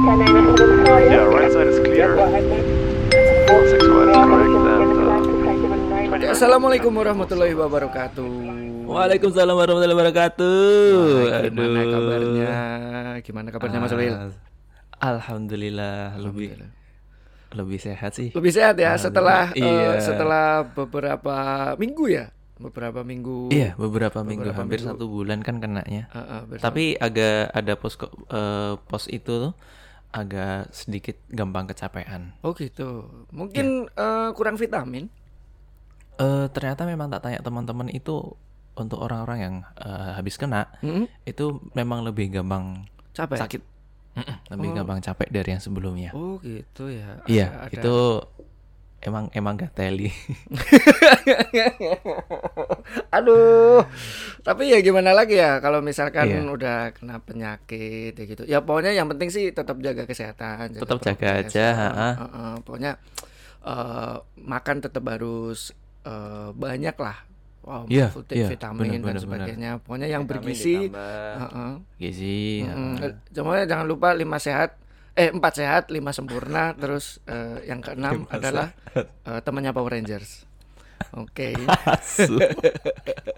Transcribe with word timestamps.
Yeah, 0.00 1.28
right 1.28 1.52
side 1.52 1.68
is 1.68 1.76
clear. 1.76 2.16
Six 3.68 3.84
one 3.84 4.08
is 4.08 4.16
correct. 4.16 4.48
And 4.56 6.24
uh, 6.24 6.32
Assalamualaikum 6.32 6.88
warahmatullahi 6.88 7.52
wabarakatuh. 7.52 8.32
Waalaikumsalam 8.88 9.52
warahmatullahi 9.52 9.92
wabarakatuh. 9.92 10.56
Wah, 11.20 11.44
Gimana 11.44 11.84
kabarnya? 11.84 12.48
Gimana 13.20 13.48
kabarnya 13.52 13.78
Mas 13.78 13.92
Wil? 13.92 14.16
Ah, 14.16 14.32
Alhamdulillah 15.12 16.16
lebih 16.16 16.56
lebih 17.52 17.76
sehat 17.76 18.16
sih. 18.16 18.32
Lebih 18.32 18.56
sehat 18.56 18.80
ya 18.80 18.96
setelah 18.96 19.52
eh, 19.52 19.60
Iya. 19.60 20.00
setelah 20.00 20.64
beberapa 20.64 21.36
minggu 21.76 22.08
ya, 22.08 22.32
beberapa 22.56 23.04
minggu. 23.04 23.52
Iya, 23.52 23.76
beberapa 23.76 24.24
minggu 24.24 24.48
Beberapa 24.48 24.64
hampir 24.64 24.80
minggu. 24.80 24.96
satu 24.96 25.04
bulan 25.12 25.44
kan 25.44 25.60
kenanya. 25.60 26.08
Eh, 26.08 26.40
bersama- 26.48 26.64
Tapi 26.64 26.96
agak 26.96 27.52
ada 27.52 27.72
pos 27.76 28.00
eh, 28.32 28.72
pos 28.80 29.04
itu 29.06 29.28
tuh 29.44 29.52
agak 30.10 30.70
sedikit 30.70 31.14
gampang 31.28 31.64
kecapean. 31.64 32.34
Oh 32.40 32.50
gitu. 32.52 33.06
Mungkin 33.30 33.86
Iya. 33.86 34.02
eh, 34.26 34.30
kurang 34.32 34.54
vitamin. 34.54 35.06
Eh 36.16 36.46
ternyata 36.50 36.82
memang 36.82 37.08
tak 37.08 37.22
tanya 37.22 37.40
teman-teman 37.40 37.88
itu 37.88 38.34
untuk 38.72 38.98
orang-orang 38.98 39.38
yang 39.40 39.54
eh, 39.76 40.10
habis 40.12 40.34
kena 40.34 40.66
Hmm? 40.78 41.06
itu 41.22 41.44
memang 41.72 42.02
lebih 42.02 42.30
gampang 42.30 42.84
Capek. 43.10 43.38
sakit. 43.38 43.62
Mm-mm, 44.10 44.36
lebih 44.50 44.68
gampang 44.74 44.98
capek 44.98 45.30
dari 45.30 45.54
yang 45.54 45.62
sebelumnya. 45.62 46.10
Oh 46.10 46.36
gitu 46.38 46.90
ya. 46.90 47.22
Iya, 47.24 47.70
itu 47.70 47.96
emang 49.00 49.30
emang 49.30 49.54
gak 49.54 49.72
teli. 49.72 50.08
Aduh. 53.10 53.80
Tapi 54.40 54.62
ya 54.68 54.78
gimana 54.80 55.10
lagi 55.10 55.34
ya 55.34 55.58
kalau 55.58 55.80
misalkan 55.80 56.26
Iya. 56.26 56.40
udah 56.46 56.76
kena 56.92 57.16
penyakit 57.18 58.12
ya 58.12 58.24
gitu. 58.26 58.42
Ya 58.46 58.58
pokoknya 58.60 58.92
yang 58.92 59.06
penting 59.06 59.28
sih 59.28 59.50
tetap 59.50 59.78
jaga 59.78 60.04
kesehatan. 60.04 60.74
Tetap 60.74 60.98
jaga 60.98 61.26
aja, 61.38 61.44
kesehatan. 61.44 61.82
ha-ha. 61.82 62.08
Heeh, 62.18 62.52
pokoknya 62.62 62.92
eh, 63.62 64.14
makan 64.38 64.76
tetap 64.80 65.02
harus 65.06 65.70
eh, 66.02 66.48
banyak 66.50 66.94
lah. 66.96 67.18
Wow, 67.60 67.84
Iya, 67.86 68.08
multi- 68.10 68.34
iya, 68.34 68.48
vitamin 68.48 68.80
benar, 68.80 68.90
dan 68.90 69.02
benar, 69.04 69.20
sebagainya. 69.20 69.70
Pokoknya 69.78 70.08
yang 70.08 70.22
Vitamin 70.24 70.42
bergizi. 70.42 70.74
ditambah. 70.82 71.34
heeh. 71.36 71.72
Gizi. 71.98 72.42
Heeh. 72.64 72.94
eh, 73.02 73.12
Semuanya 73.30 73.64
jangan 73.66 73.86
lupa 73.86 74.08
lima 74.12 74.38
sehat. 74.38 74.76
Eh 75.18 75.30
empat 75.30 75.52
sehat, 75.58 75.82
lima 75.90 76.14
sempurna. 76.14 76.72
Terus 76.82 77.18
eh, 77.26 77.66
yang 77.70 77.80
keenam 77.82 78.26
adalah 78.30 78.74
eh, 78.94 79.40
temannya 79.42 79.74
Power 79.74 79.92
Rangers. 79.94 80.50
Oke. 81.16 81.56
Asu. 81.94 82.38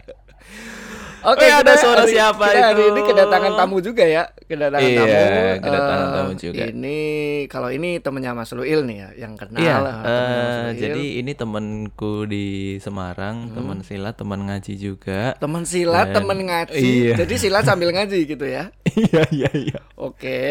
Oke, 1.22 1.38
Oh, 1.38 1.46
itu 1.46 1.54
ada 1.54 1.78
suara 1.78 2.02
hari, 2.02 2.18
siapa 2.18 2.44
kita 2.44 2.66
hari 2.66 2.82
itu? 2.82 2.90
ini 2.90 3.00
kedatangan 3.06 3.52
tamu 3.54 3.78
juga 3.78 4.02
ya, 4.02 4.26
kedatangan 4.42 4.82
Iya, 4.84 4.98
tamu. 4.98 5.62
kedatangan 5.62 6.02
Eh, 6.02 6.14
tamu 6.18 6.32
juga. 6.34 6.62
Ini 6.66 6.98
kalau 7.46 7.68
ini 7.70 7.90
temennya 7.96 8.34
Mas 8.34 8.50
Luil 8.50 8.82
nih 8.82 8.96
ya, 8.98 9.08
yang 9.16 9.38
kenal. 9.38 9.62
Iya, 9.62 9.76
Luil. 9.78 10.74
jadi 10.74 11.04
ini 11.22 11.32
temenku 11.32 12.26
di 12.26 12.46
Semarang, 12.76 13.54
teman 13.54 13.86
silat, 13.86 14.18
teman 14.18 14.42
ngaji 14.42 14.74
juga. 14.74 15.38
teman 15.38 15.62
silat, 15.62 16.10
Dan- 16.10 16.16
teman 16.18 16.38
ngaji. 16.42 16.74
Iya. 16.74 17.14
Jadi 17.16 17.34
silat 17.38 17.62
sambil 17.62 17.94
ngaji 17.94 18.18
gitu 18.26 18.42
ya. 18.42 18.74
Iya, 18.92 19.22
iya, 19.30 19.50
iya. 19.54 19.78
Oke. 19.94 20.42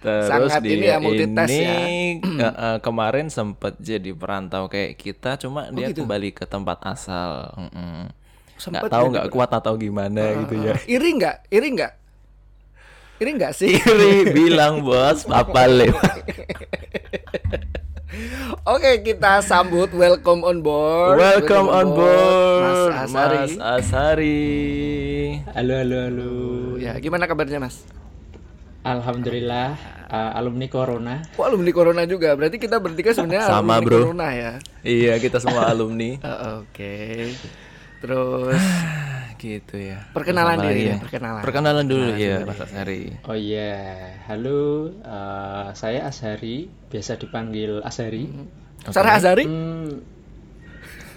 Terus 0.00 0.24
Sangat 0.24 0.58
dia 0.60 0.72
ini 0.72 0.86
ya 0.88 0.98
multitask 0.98 1.52
ini, 1.52 1.68
ya. 2.34 2.48
eh, 2.50 2.78
kemarin 2.80 3.28
sempat 3.28 3.76
jadi 3.76 4.10
perantau 4.10 4.66
kayak 4.66 4.96
kita, 4.96 5.36
cuma 5.36 5.68
dia 5.68 5.92
gitu? 5.92 6.02
kembali 6.02 6.32
ke 6.32 6.42
tempat 6.42 6.80
asal. 6.82 7.52
Mm-mm. 7.54 8.08
Nggak 8.58 8.90
tahu 8.90 9.06
nggak 9.14 9.28
kuat 9.30 9.50
atau 9.54 9.78
gimana 9.78 10.34
gitu 10.42 10.58
ya. 10.58 10.74
Iri 10.90 11.14
nggak? 11.14 11.36
Iri 11.54 11.68
nggak? 11.78 11.92
Iri 13.22 13.30
nggak 13.38 13.52
sih? 13.54 13.78
Iri 13.94 14.34
bilang 14.34 14.82
bos, 14.82 15.22
apa 15.30 15.70
le? 15.70 15.90
Oke, 18.68 19.00
kita 19.06 19.40
sambut 19.46 19.94
welcome 19.94 20.42
on 20.42 20.58
board. 20.60 21.22
Welcome 21.22 21.70
on 21.70 21.86
board, 21.94 22.62
Mas 22.62 23.06
Asari. 23.06 23.38
Mas 23.38 23.54
Asari. 23.58 24.50
Halo, 25.54 25.74
halo, 25.78 25.96
halo. 26.04 26.32
Ya, 26.82 26.98
gimana 26.98 27.30
kabarnya 27.30 27.62
Mas? 27.62 27.86
Alhamdulillah 28.82 29.76
uh, 30.08 30.30
alumni 30.38 30.66
Corona. 30.66 31.14
Oh, 31.36 31.44
alumni 31.44 31.70
Corona 31.70 32.02
juga. 32.08 32.32
Berarti 32.34 32.56
kita 32.56 32.80
bertiga 32.80 33.12
sebenarnya 33.12 33.46
Sama, 33.46 33.78
alumni 33.78 33.86
bro. 33.86 33.98
Corona 34.02 34.28
ya. 34.32 34.52
Iya, 34.82 35.14
kita 35.20 35.38
semua 35.38 35.68
alumni. 35.68 36.16
Eh, 36.18 36.38
Oke. 36.64 36.94
Terus 37.98 38.62
gitu 39.42 39.76
ya. 39.78 40.02
Perkenalan 40.10 40.58
diri 40.66 40.90
ya, 40.90 40.96
perkenalan. 40.98 41.42
Perkenalan 41.46 41.86
dulu 41.86 42.10
ya, 42.18 42.42
Mas 42.42 42.58
Asari. 42.58 43.14
Oh 43.22 43.38
iya, 43.38 44.18
halo. 44.26 44.90
uh, 45.06 45.70
saya 45.78 46.10
Ashari, 46.10 46.66
biasa 46.90 47.22
dipanggil 47.22 47.78
Ashari. 47.86 48.26
Sarah 48.90 49.14
Azari? 49.18 49.46
Hmm, 49.46 50.02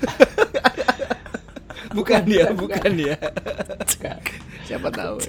Bukan 1.97 2.21
dia, 2.23 2.47
bukan 2.55 2.91
dia. 2.95 3.15
Siapa 4.63 4.87
tahu. 4.93 5.19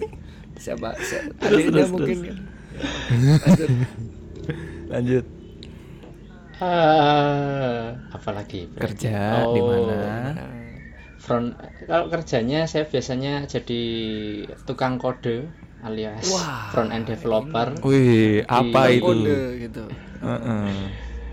Siapa? 0.56 0.94
siapa 1.02 1.32
Terus, 1.42 1.62
terus, 1.74 1.88
mungkin. 1.90 2.16
terus. 2.22 2.38
Lanjut. 3.48 3.70
Lanjut. 4.86 5.24
Ah, 6.62 7.90
apalagi 8.14 8.70
berarti? 8.70 9.10
Kerja 9.10 9.42
Oh, 9.42 9.54
di 9.58 9.60
mana? 9.66 10.61
Front 11.22 11.54
kalau 11.86 12.10
kerjanya 12.10 12.66
saya 12.66 12.82
biasanya 12.82 13.46
jadi 13.46 13.82
tukang 14.64 14.98
kode 14.98 15.46
alias 15.80 16.26
Wah, 16.28 16.70
front 16.70 16.90
end 16.90 17.06
developer 17.06 17.78
Wih, 17.80 18.42
apa 18.44 18.80
Di- 18.86 18.98
itu? 18.98 19.06
Kode 19.06 19.38
gitu. 19.60 19.84
Heeh. 20.18 20.70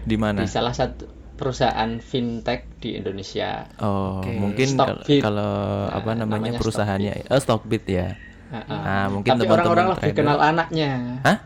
Di 0.05 0.15
mana? 0.15 0.41
di 0.41 0.47
salah 0.47 0.71
satu 0.71 1.09
perusahaan 1.33 1.89
fintech 1.97 2.67
di 2.77 2.93
Indonesia. 2.93 3.65
Oh, 3.79 4.19
Oke. 4.19 4.29
mungkin 4.35 4.67
kal- 4.75 4.99
Stockbit. 5.01 5.21
kalau 5.23 5.53
apa 5.87 6.09
Nah, 6.11 6.21
namanya 6.21 6.51
namanya 6.51 6.59
perusahaannya 6.59 7.11
eh 7.25 7.39
Stockbit 7.39 7.83
ya. 7.87 8.07
Ah, 8.49 8.65
Ah, 8.67 9.05
mungkin 9.07 9.29
Tapi 9.31 9.41
teman-teman 9.41 9.55
orang-orang 9.55 9.87
lebih 9.95 10.11
kenal 10.13 10.37
anaknya. 10.37 10.91
Hah? 11.23 11.37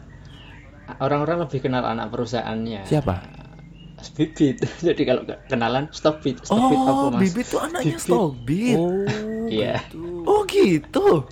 Orang-orang 0.97 1.37
lebih 1.43 1.59
kenal 1.61 1.83
anak 1.83 2.07
perusahaannya. 2.09 2.81
Siapa? 2.83 3.15
Bibit. 4.09 4.57
Jadi 4.87 5.01
kalau 5.03 5.23
ke- 5.23 5.39
kenalan 5.47 5.87
Stockbit, 5.89 6.41
Stockbit 6.41 6.77
apa 6.77 6.91
Oh, 6.91 7.09
mas? 7.09 7.21
Bibit 7.23 7.45
tuh 7.47 7.59
anaknya 7.59 7.93
Bibit. 7.93 8.01
Stockbit. 8.01 8.77
Oh, 8.77 9.05
Iya. 9.45 9.75
Oh, 10.23 10.41
gitu. 10.45 11.27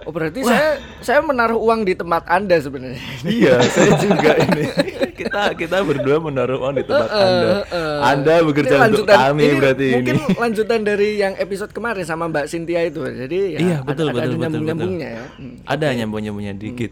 oh 0.00 0.10
berarti 0.10 0.42
saya 0.42 0.76
saya 0.98 1.20
menaruh 1.20 1.56
uang 1.56 1.82
di 1.82 1.94
tempat 1.94 2.26
Anda 2.26 2.58
sebenarnya. 2.58 3.00
Iya, 3.22 3.54
saya 3.64 3.92
juga 3.96 4.32
ini. 4.36 4.64
kita 5.20 5.52
kita 5.54 5.76
berdua 5.80 6.16
menaruh 6.18 6.58
uang 6.58 6.74
di 6.74 6.84
tempat 6.84 7.08
Anda. 7.08 7.50
eh. 7.64 7.98
Anda 8.02 8.34
bekerja 8.42 8.74
Ini 8.74 8.84
untuk 8.88 9.06
kami 9.06 9.40
ini 9.42 9.54
berarti 9.56 9.86
mungkin 9.94 10.16
ini. 10.18 10.34
lanjutan 10.34 10.80
dari 10.82 11.08
yang 11.16 11.32
episode 11.34 11.70
kemarin 11.70 12.02
sama 12.02 12.26
Mbak 12.26 12.46
Cynthia 12.46 12.80
itu. 12.82 13.00
Jadi 13.00 13.38
ya 13.50 13.58
Iya, 13.58 13.76
ada- 13.76 13.86
betul, 13.86 14.06
ada, 14.06 14.14
betul, 14.14 14.28
betul, 14.28 14.40
nyambung-nyambungnya 14.40 15.08
ya. 15.10 15.24
Hmm. 15.34 15.54
Ada 15.64 15.86
nyambung-nyambungnya 15.94 16.54
dikit. 16.54 16.90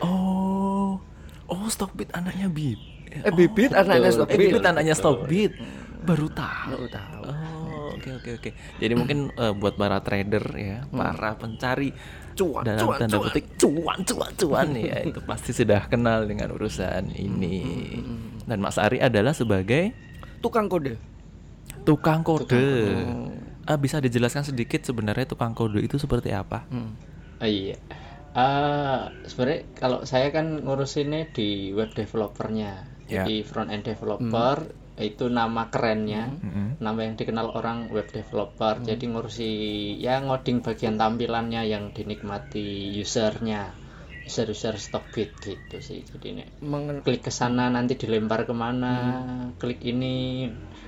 Oh. 0.00 0.96
Oh, 1.46 1.66
Stockbit 1.66 2.08
anaknya 2.10 2.46
Bib. 2.46 2.78
Eh 3.12 3.32
Bibit 3.32 3.70
anaknya 3.72 4.08
Eh, 4.08 4.14
Stockbit. 4.14 4.38
Bibit 4.40 4.62
anaknya 4.62 4.94
Stockbit. 4.94 5.52
Baru 6.00 6.26
tahu. 6.28 6.68
Baru 6.72 6.86
tahu. 6.88 7.22
Oh, 7.26 7.92
oke 7.92 8.10
oke 8.16 8.30
oke. 8.36 8.50
Jadi 8.78 8.92
mungkin 8.94 9.18
eh, 9.30 9.52
buat 9.52 9.74
para 9.74 10.00
trader 10.00 10.44
ya, 10.54 10.78
para 10.86 11.34
pencari 11.34 11.92
Cuan, 12.30 12.62
dalam 12.64 12.86
cuan, 12.86 12.96
tanda 12.96 13.18
cuan. 13.18 13.26
petik 13.28 13.46
cuan 13.58 13.98
cuan 14.00 14.30
cuan 14.32 14.68
ya 14.80 15.02
itu 15.02 15.20
pasti 15.20 15.50
sudah 15.50 15.84
kenal 15.86 16.24
dengan 16.24 16.48
urusan 16.50 17.12
ini. 17.12 17.58
Dan 18.42 18.58
Mas 18.58 18.76
Ari 18.76 18.98
adalah 18.98 19.32
sebagai 19.32 19.92
Tukang 20.38 20.66
kode. 20.66 20.96
tukang 21.80 22.20
kode. 22.20 22.96
Ah, 23.62 23.76
bisa 23.76 24.00
dijelaskan 24.00 24.42
sedikit 24.42 24.80
sebenarnya 24.80 25.26
tukang 25.26 25.52
kode 25.52 25.80
itu 25.80 25.96
seperti 25.96 26.32
apa? 26.32 26.64
Hmm. 26.68 26.96
Oh 27.36 27.44
iya. 27.44 27.76
Ah, 28.30 29.10
sebenarnya 29.24 29.60
kalau 29.74 29.98
saya 30.04 30.30
kan 30.30 30.62
ngurusinnya 30.62 31.28
di 31.30 31.72
web 31.72 31.92
developernya. 31.92 32.88
Ya. 33.10 33.20
Jadi 33.20 33.42
front 33.42 33.68
end 33.68 33.82
developer 33.82 34.56
itu 34.96 35.26
nama 35.26 35.66
kerennya. 35.66 36.30
Mm-mm. 36.30 36.78
Nama 36.78 36.98
yang 37.02 37.14
dikenal 37.14 37.50
orang 37.50 37.88
web 37.88 38.06
developer. 38.06 38.78
Jadi 38.80 39.04
ngurusi 39.06 39.50
ya 39.96 40.20
ngoding 40.20 40.60
bagian 40.60 40.94
tampilannya 40.94 41.64
yang 41.64 41.90
dinikmati 41.90 42.66
usernya. 42.96 43.74
User-user 44.22 44.76
Stockbit 44.76 45.34
gitu 45.40 45.76
sih. 45.80 46.00
Jadi 46.00 46.26
ini 46.30 46.44
Mengen- 46.62 47.00
klik 47.00 47.20
ke 47.20 47.30
sana 47.30 47.66
nanti 47.66 47.96
dilempar 47.96 48.44
ke 48.44 48.52
mana 48.52 49.24
klik 49.56 49.82
ini 49.82 50.46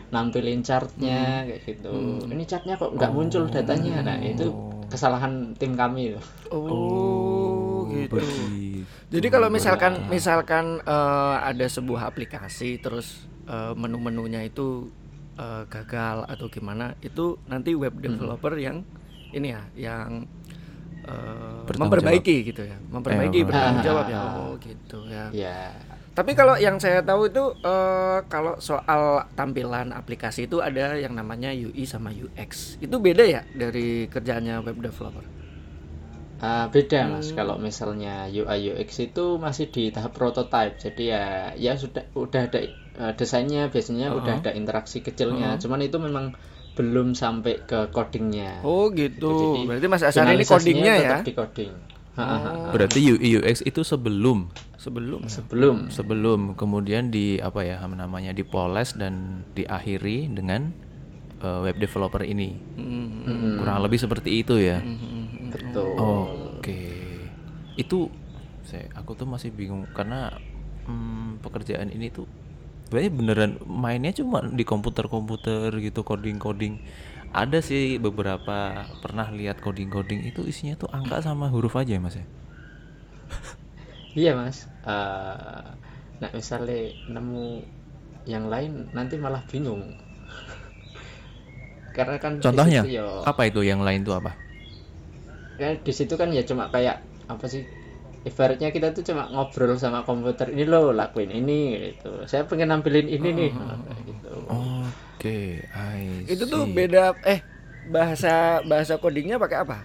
nampilin 0.08 0.60
chartnya 0.60 1.42
kayak 1.42 1.60
gitu 1.64 1.88
ini 2.22 2.44
chartnya 2.44 2.76
kok 2.76 2.92
nggak 2.92 3.10
muncul 3.10 3.48
datanya 3.48 4.04
nah 4.04 4.20
itu 4.20 4.52
kesalahan 4.86 5.56
tim 5.56 5.72
kami 5.72 6.12
tuh 6.12 6.24
Oh, 6.52 7.88
gitu. 7.88 8.20
Jadi 9.12 9.26
kalau 9.28 9.48
misalkan 9.52 9.92
misalkan 10.08 10.80
eh, 10.82 11.36
ada 11.42 11.66
sebuah 11.68 12.08
aplikasi 12.08 12.80
terus 12.80 13.26
eh, 13.48 13.72
menu-menunya 13.76 14.44
itu 14.46 14.88
eh, 15.38 15.64
gagal 15.68 16.24
atau 16.26 16.46
gimana, 16.48 16.96
itu 17.04 17.36
nanti 17.48 17.74
web 17.76 17.96
developer 17.98 18.54
yang 18.56 18.84
ini 19.32 19.56
ya, 19.56 19.62
yang 19.76 20.28
Bertanggung 21.66 21.98
memperbaiki 21.98 22.36
gitu 22.46 22.62
ya, 22.62 22.78
memperbaiki 22.78 23.42
Eh, 23.42 23.46
bertanggung 23.46 23.82
jawab 23.82 24.06
ya. 24.06 24.18
ah. 24.22 24.30
Oh, 24.38 24.54
gitu 24.62 24.98
ya. 25.10 25.24
ya 25.34 25.60
Tapi 26.12 26.36
kalau 26.36 26.54
yang 26.60 26.76
saya 26.76 27.00
tahu 27.02 27.26
itu 27.26 27.56
eh, 27.64 28.18
kalau 28.30 28.54
soal 28.60 29.26
tampilan 29.34 29.90
aplikasi 29.96 30.44
itu 30.46 30.60
ada 30.62 30.94
yang 30.94 31.16
namanya 31.16 31.50
UI 31.50 31.88
sama 31.88 32.12
UX. 32.12 32.76
Itu 32.78 33.00
beda 33.02 33.24
ya 33.24 33.42
dari 33.56 34.06
kerjaannya 34.12 34.62
web 34.62 34.78
developer. 34.78 35.24
Ah, 36.42 36.66
beda 36.66 37.06
mas 37.06 37.30
Hmm. 37.30 37.38
kalau 37.38 37.54
misalnya 37.54 38.26
UI 38.26 38.74
UX 38.74 38.98
itu 38.98 39.38
masih 39.38 39.70
di 39.70 39.88
tahap 39.88 40.10
prototype 40.10 40.74
jadi 40.76 41.02
ya 41.06 41.24
ya 41.54 41.72
sudah 41.78 42.02
udah 42.12 42.50
ada 42.50 42.58
eh, 42.58 43.12
desainnya 43.14 43.70
biasanya 43.70 44.10
udah 44.10 44.42
ada 44.42 44.50
interaksi 44.50 44.98
kecilnya 45.00 45.54
cuman 45.56 45.80
itu 45.80 45.96
memang 45.96 46.34
belum 46.74 47.14
sampai 47.14 47.62
ke 47.62 47.86
codingnya 47.88 48.58
Oh 48.64 48.90
gitu. 48.90 49.54
Jadi, 49.54 49.70
Berarti 49.70 49.86
Mas 49.86 50.02
Asari 50.02 50.34
ini 50.34 50.42
codingnya 50.42 50.94
ya? 50.98 51.18
di 51.22 51.30
coding 51.30 51.72
ha. 52.18 52.24
Berarti 52.74 52.98
UI 53.06 53.38
UX 53.38 53.62
itu 53.62 53.86
sebelum 53.86 54.50
Sebelum. 54.74 55.22
sebelum 55.30 55.76
sebelum 55.94 56.40
kemudian 56.58 57.14
di 57.14 57.38
apa 57.38 57.62
ya 57.62 57.78
namanya 57.86 58.34
dipoles 58.34 58.98
dan 58.98 59.46
diakhiri 59.54 60.26
dengan 60.26 60.74
eh, 61.38 61.58
web 61.62 61.78
developer 61.78 62.26
ini. 62.26 62.58
Hmm. 62.74 63.62
Kurang 63.62 63.78
lebih 63.86 64.02
seperti 64.02 64.42
itu 64.42 64.58
ya. 64.58 64.82
Betul 65.52 66.58
Oke. 66.58 66.72
Itu 67.82 68.12
saya 68.62 68.86
aku 68.94 69.12
tuh 69.18 69.26
masih 69.26 69.50
bingung 69.58 69.82
karena 69.96 70.30
hmm, 70.86 71.42
pekerjaan 71.44 71.90
ini 71.96 72.06
tuh 72.14 72.26
sebenarnya 72.86 73.12
beneran 73.18 73.52
mainnya 73.66 74.12
cuma 74.20 74.38
di 74.58 74.64
komputer-komputer 74.68 75.70
gitu 75.86 76.00
coding-coding. 76.10 76.74
Ada 77.32 77.58
sih 77.64 77.98
beberapa 78.06 78.88
pernah 79.02 79.28
lihat 79.38 79.58
coding-coding 79.64 80.20
itu 80.30 80.42
isinya 80.52 80.74
tuh 80.82 80.90
angka 80.98 81.18
sama 81.26 81.46
huruf 81.54 81.74
aja 81.80 81.92
ya 81.96 82.02
Mas 82.04 82.16
ya. 82.20 82.26
iya 84.18 84.32
mas 84.40 84.58
Eh, 84.82 85.66
nah 86.20 86.30
misalnya 86.38 86.74
nemu 87.14 87.46
yang 88.32 88.46
lain 88.52 88.72
nanti 88.96 89.14
malah 89.24 89.42
bingung 89.50 89.82
karena 91.96 92.16
kan 92.22 92.34
Contohnya 92.42 92.82
ya- 92.82 93.30
apa 93.30 93.42
itu 93.48 93.60
yang 93.70 93.80
lain 93.86 94.02
tuh 94.06 94.14
apa? 94.18 94.30
Kan 95.54 95.74
di 95.78 95.92
situ 95.92 96.14
kan 96.14 96.28
ya 96.28 96.42
cuma 96.42 96.68
kayak 96.68 96.98
apa 97.26 97.44
sih 97.44 97.62
ibaratnya 98.22 98.70
kita 98.70 98.90
tuh 98.90 99.02
cuma 99.02 99.26
ngobrol 99.28 99.74
sama 99.74 100.02
komputer 100.02 100.48
ini 100.48 100.62
loh 100.62 100.90
lakuin 100.90 101.30
ini 101.30 101.60
gitu 101.90 102.22
saya 102.24 102.46
pengen 102.46 102.70
nampilin 102.70 103.06
ini 103.06 103.28
nih 103.30 103.50
Nah, 103.52 103.78
kayak 103.80 104.02
gitu 104.06 104.30
Oke, 105.18 105.38
I 105.68 106.26
Itu 106.26 106.44
tuh 106.44 106.66
beda 106.66 107.14
eh 107.22 107.42
bahasa 107.84 108.58
bahasa 108.62 108.96
codingnya 108.96 109.38
pakai 109.38 109.58
apa? 109.60 109.78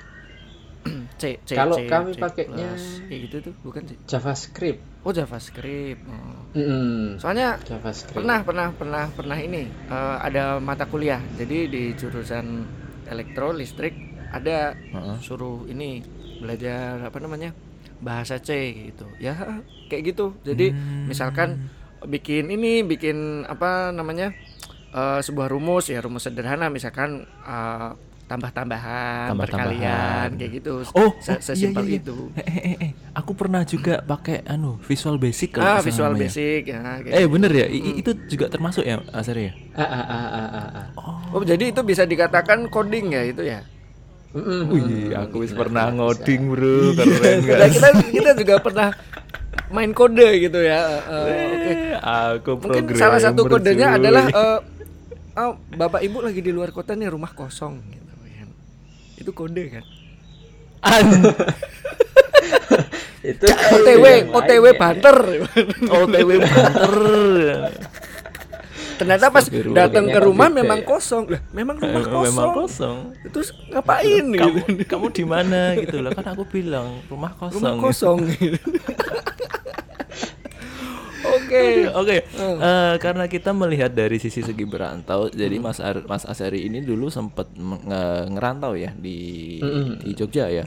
C, 1.22 1.42
C, 1.44 1.52
Kalau 1.52 1.76
C, 1.76 1.86
kami 1.86 2.12
C 2.12 2.22
pakainya- 2.22 2.78
kayak 3.06 3.20
gitu 3.26 3.38
tuh, 3.50 3.54
bukan 3.62 3.82
sih? 3.86 3.98
JavaScript 4.06 4.82
Oh, 5.02 5.10
JavaScript. 5.10 6.04
Oh. 6.06 6.42
Mm-mm. 6.54 7.16
Soalnya 7.18 7.58
JavaScript 7.60 8.18
pernah 8.18 8.40
pernah 8.42 8.68
pernah 8.72 9.06
pernah 9.10 9.38
ini 9.38 9.66
eh, 9.68 10.16
ada 10.20 10.58
mata 10.58 10.84
kuliah. 10.84 11.20
Jadi 11.34 11.58
di 11.68 11.84
jurusan 11.94 12.66
elektro 13.06 13.50
listrik 13.52 13.94
ada 14.32 14.76
Heeh. 14.94 15.18
suruh 15.24 15.66
ini 15.70 16.04
belajar 16.42 17.02
apa 17.10 17.18
namanya? 17.22 17.52
bahasa 17.98 18.38
C 18.38 18.50
gitu. 18.94 19.10
Ya, 19.18 19.34
kayak 19.90 20.14
gitu. 20.14 20.38
Jadi 20.46 20.70
misalkan 21.10 21.58
bikin 22.06 22.54
ini 22.54 22.86
bikin 22.86 23.44
apa 23.50 23.90
namanya? 23.90 24.30
eh, 24.94 25.20
sebuah 25.22 25.48
rumus 25.52 25.90
ya 25.92 26.00
rumus 26.00 26.26
sederhana 26.28 26.70
misalkan 26.72 27.26
eh, 27.26 27.90
tambah-tambahan, 28.28 29.32
Tambah-tambahan. 29.32 30.28
perkalian 30.28 30.28
kayak 30.36 30.52
gitu. 30.62 30.74
Oh, 30.92 31.12
Se- 31.24 31.32
oh, 31.32 31.40
iya, 31.56 31.70
sesimpel 31.72 31.86
iya, 31.88 31.90
iya. 31.96 32.00
itu. 32.04 32.16
Eh, 32.36 32.44
eh, 32.44 32.64
eh, 32.76 32.78
eh, 32.86 32.92
Aku 33.18 33.32
pernah 33.34 33.64
juga 33.66 34.04
pakai 34.04 34.44
anu 34.46 34.78
Visual 34.86 35.18
Basic 35.18 35.50
kalau 35.56 35.66
Ah, 35.66 35.80
visual 35.82 36.12
namanya. 36.14 36.30
basic 36.30 36.62
ya. 36.70 36.80
kayak 37.02 37.04
Eh 37.18 37.26
gitu. 37.26 37.30
bener 37.34 37.52
ya, 37.56 37.66
I- 37.72 37.84
i- 37.90 37.96
itu 38.04 38.12
juga 38.30 38.46
termasuk 38.52 38.84
ya 38.86 39.00
Asari 39.16 39.50
ya? 39.50 39.54
ah, 39.74 39.82
ah, 39.82 40.06
ah, 40.06 40.28
ah, 40.38 40.50
ah, 40.54 40.70
ah. 40.76 40.88
Oh, 41.34 41.44
jadi 41.44 41.72
itu 41.72 41.82
bisa 41.88 42.04
dikatakan 42.04 42.68
coding 42.70 43.16
ya 43.16 43.22
itu 43.26 43.44
ya? 43.48 43.60
Wih, 44.34 45.14
aku 45.14 45.42
wis 45.42 45.52
pernah 45.52 45.88
ngoding 45.90 46.42
bisa. 46.46 46.52
bro, 46.52 46.76
keren 46.94 47.38
Nah, 47.40 47.58
guys. 47.58 47.74
kita 47.74 47.88
kita 48.12 48.32
juga 48.36 48.56
pernah 48.60 48.88
main 49.68 49.92
kode 49.92 50.28
gitu 50.42 50.60
ya. 50.60 50.82
Eh, 51.02 51.48
Oke. 51.48 51.72
Aku 51.98 52.52
Mungkin 52.60 52.84
salah 52.94 53.20
satu 53.20 53.44
kodenya 53.46 53.92
cuy. 53.92 53.98
adalah 53.98 54.26
eh, 54.28 54.60
oh, 55.38 55.54
Bapak 55.72 56.02
Ibu 56.02 56.22
lagi 56.22 56.40
di 56.40 56.52
luar 56.52 56.70
kota 56.70 56.94
nih 56.94 57.08
rumah 57.08 57.32
kosong 57.32 57.80
gitu 57.88 58.14
kan. 58.14 58.48
Itu 59.18 59.32
kode 59.32 59.64
kan. 59.70 59.84
An- 60.80 61.24
itu 63.26 63.46
OTW, 63.74 64.06
OTW 64.30 64.66
banter. 64.76 65.18
OTW 65.84 66.30
banter. 66.38 66.94
Ternyata 68.98 69.30
pas 69.30 69.46
datang 69.48 70.06
ke 70.06 70.20
rumah 70.20 70.48
beda 70.48 70.58
memang 70.58 70.80
ya. 70.82 70.88
kosong. 70.88 71.24
Lah, 71.30 71.42
memang 71.52 71.76
rumah 71.84 72.02
Memang 72.02 72.18
kosong. 72.18 72.54
kosong. 72.56 72.98
Terus 73.30 73.50
ngapain 73.70 74.26
Kamu, 74.26 74.58
gitu? 74.68 74.84
kamu 74.88 75.08
di 75.12 75.24
mana 75.24 75.62
gitu 75.76 75.98
loh 76.00 76.12
kan 76.12 76.26
aku 76.28 76.44
bilang 76.46 77.00
rumah 77.06 77.32
kosong. 77.32 77.58
Rumah 77.58 77.74
kosong. 77.80 78.18
gitu. 78.34 78.58
Oke. 81.28 81.92
Oke, 81.92 82.16
eh, 82.24 82.94
karena 82.98 83.26
kita 83.26 83.52
melihat 83.52 83.90
dari 83.90 84.16
sisi 84.16 84.40
segi 84.40 84.64
berantau, 84.64 85.28
jadi 85.28 85.58
Mas 85.58 85.80
Ar- 85.80 86.06
Mas 86.06 86.24
Asari 86.24 86.64
ini 86.64 86.80
dulu 86.80 87.10
sempat 87.10 87.52
ngerantau 88.28 88.74
ya 88.74 88.94
di 88.94 89.60
di 89.98 90.12
Jogja 90.14 90.48
ya. 90.48 90.64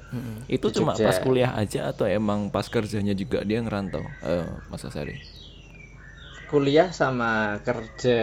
Itu 0.47 0.69
Di 0.69 0.75
cuma 0.75 0.93
Jogja. 0.93 1.07
pas 1.07 1.17
kuliah 1.19 1.53
aja 1.55 1.89
atau 1.89 2.05
emang 2.05 2.49
pas 2.49 2.67
kerjanya 2.67 3.13
juga 3.13 3.41
dia 3.41 3.57
ngerantau, 3.59 4.05
eh, 4.23 4.47
Mas 4.69 4.83
Asari? 4.83 5.21
Kuliah 6.51 6.91
sama 6.91 7.31
kerja 7.63 8.19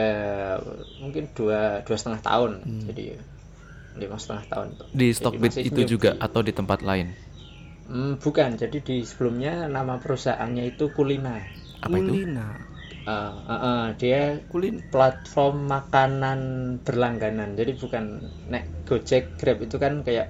mungkin 0.99 1.23
dua 1.31 1.81
dua 1.87 1.95
setengah 1.95 2.21
tahun 2.21 2.51
jadi 2.85 3.05
lima 3.97 4.17
setengah 4.21 4.45
tahun 4.45 4.67
tuh. 4.77 4.87
Di 4.93 5.07
Stockbit 5.09 5.57
itu 5.57 5.73
newbie. 5.73 5.89
juga 5.89 6.09
atau 6.21 6.45
di 6.45 6.53
tempat 6.53 6.85
lain? 6.85 7.07
Hmm, 7.87 8.19
bukan 8.19 8.59
jadi 8.59 8.77
di 8.83 9.01
sebelumnya 9.01 9.71
nama 9.71 9.95
perusahaannya 9.97 10.75
itu 10.75 10.91
Kulina 10.91 11.39
Apa 11.79 11.97
itu? 11.97 12.11
Kulina. 12.13 12.47
Eh, 13.07 13.13
eh, 13.47 13.59
eh, 13.63 13.85
dia 13.95 14.21
Kulin. 14.51 14.83
platform 14.91 15.71
makanan 15.71 16.39
berlangganan 16.83 17.55
jadi 17.55 17.71
bukan 17.79 18.03
nek 18.51 18.67
Gojek 18.83 19.39
Grab 19.39 19.63
itu 19.63 19.79
kan 19.79 20.03
kayak 20.03 20.27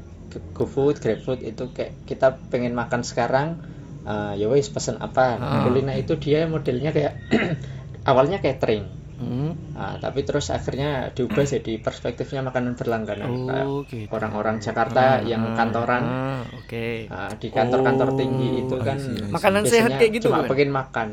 GoFood 0.54 1.02
GrabFood 1.02 1.42
itu 1.42 1.74
kayak 1.74 1.98
kita 2.06 2.38
pengen 2.54 2.78
makan 2.78 3.02
sekarang 3.02 3.58
eh, 4.06 4.34
ya 4.38 4.48
wis 4.48 4.70
pesen 4.70 5.02
apa 5.02 5.42
Ah. 5.42 5.66
Kulina 5.66 5.98
itu 5.98 6.14
dia 6.22 6.46
modelnya 6.46 6.94
kayak 6.94 7.18
awalnya 8.08 8.40
catering 8.40 8.88
Hmm. 9.18 9.74
Ah, 9.74 9.98
tapi 9.98 10.22
terus 10.22 10.54
akhirnya 10.54 11.10
diubah 11.10 11.42
jadi 11.42 11.82
perspektifnya 11.82 12.46
makanan 12.46 12.78
berlangganan 12.78 13.26
Kayak 13.50 13.66
Oh, 13.66 13.82
gitu. 13.82 14.06
orang-orang 14.14 14.62
Jakarta 14.62 15.26
yang 15.26 15.58
kantoran 15.58 16.04
Ah, 16.06 16.42
oke. 16.54 17.10
ah, 17.10 17.34
di 17.34 17.50
kantor-kantor 17.50 18.14
tinggi 18.14 18.62
itu 18.62 18.76
I 18.76 18.86
kan. 18.86 18.98
Makanan 19.34 19.66
sehat 19.66 19.98
kayak 19.98 20.12
gitu 20.14 20.30
cuma 20.30 20.46
bukan? 20.46 20.50
pengen 20.54 20.70
makan 20.70 21.10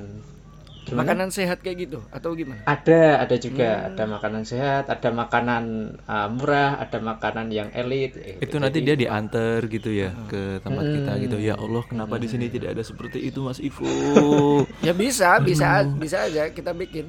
Gimana? 0.84 1.00
Makanan 1.00 1.28
sehat 1.28 1.64
kayak 1.64 1.88
gitu 1.88 2.04
atau 2.08 2.36
gimana? 2.36 2.60
ada 2.64 3.24
ada 3.24 3.36
juga 3.36 3.68
Hmm. 3.72 3.86
ada 3.88 4.04
makanan 4.06 4.42
sehat 4.44 4.84
ada 4.86 5.08
makanan 5.08 5.64
ah, 6.04 6.28
murah 6.28 6.76
ada 6.76 7.00
makanan 7.00 7.48
yang 7.48 7.72
elit 7.72 8.12
eh, 8.16 8.36
Itu 8.38 8.60
nanti 8.60 8.84
dia 8.84 8.92
diantar 8.92 9.64
gitu 9.64 9.88
ya 9.88 10.12
ke 10.26 10.60
tempat 10.60 10.84
kita 10.84 11.12
gitu. 11.18 11.36
Ya 11.38 11.56
Allah, 11.56 11.80
kenapa 11.82 12.14
di 12.16 12.28
sini 12.28 12.46
tidak 12.46 12.76
ada 12.76 12.82
seperti 12.82 13.18
itu 13.22 13.40
Mas 13.40 13.58
Ivo? 13.58 13.88
Ya 14.86 14.92
bisa, 14.92 15.40
bisa, 15.40 15.66
bisa 15.88 16.20
aja 16.22 16.48
kita 16.48 16.70
bikin. 16.70 17.08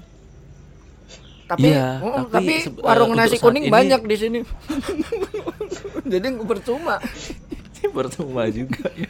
Tapi, 1.46 1.70
Iya, 1.70 2.01
oh, 2.01 2.25
tapi 2.25 2.32
tapi, 2.32 2.53
se- 2.58 2.74
warung 2.79 3.12
eh, 3.12 3.17
nasi 3.20 3.38
kuning 3.38 3.67
ini- 3.67 3.74
banyak 3.74 4.01
di 4.01 4.15
sini. 4.15 4.39
Jadi 6.15 6.27
percuma. 6.41 6.98
Percuma 7.96 8.50
juga 8.50 8.89
ya. 8.89 9.05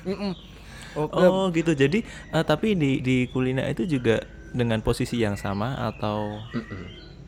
Oh 0.96 1.48
gitu. 1.50 1.72
Jadi 1.72 2.04
eh, 2.04 2.44
tapi 2.44 2.76
di 2.76 3.00
di 3.00 3.18
kulina 3.28 3.64
itu 3.66 3.88
juga 3.88 4.20
dengan 4.56 4.80
posisi 4.80 5.20
yang 5.20 5.36
sama 5.36 5.76
atau 5.76 6.40
Mm-mm. 6.56 6.84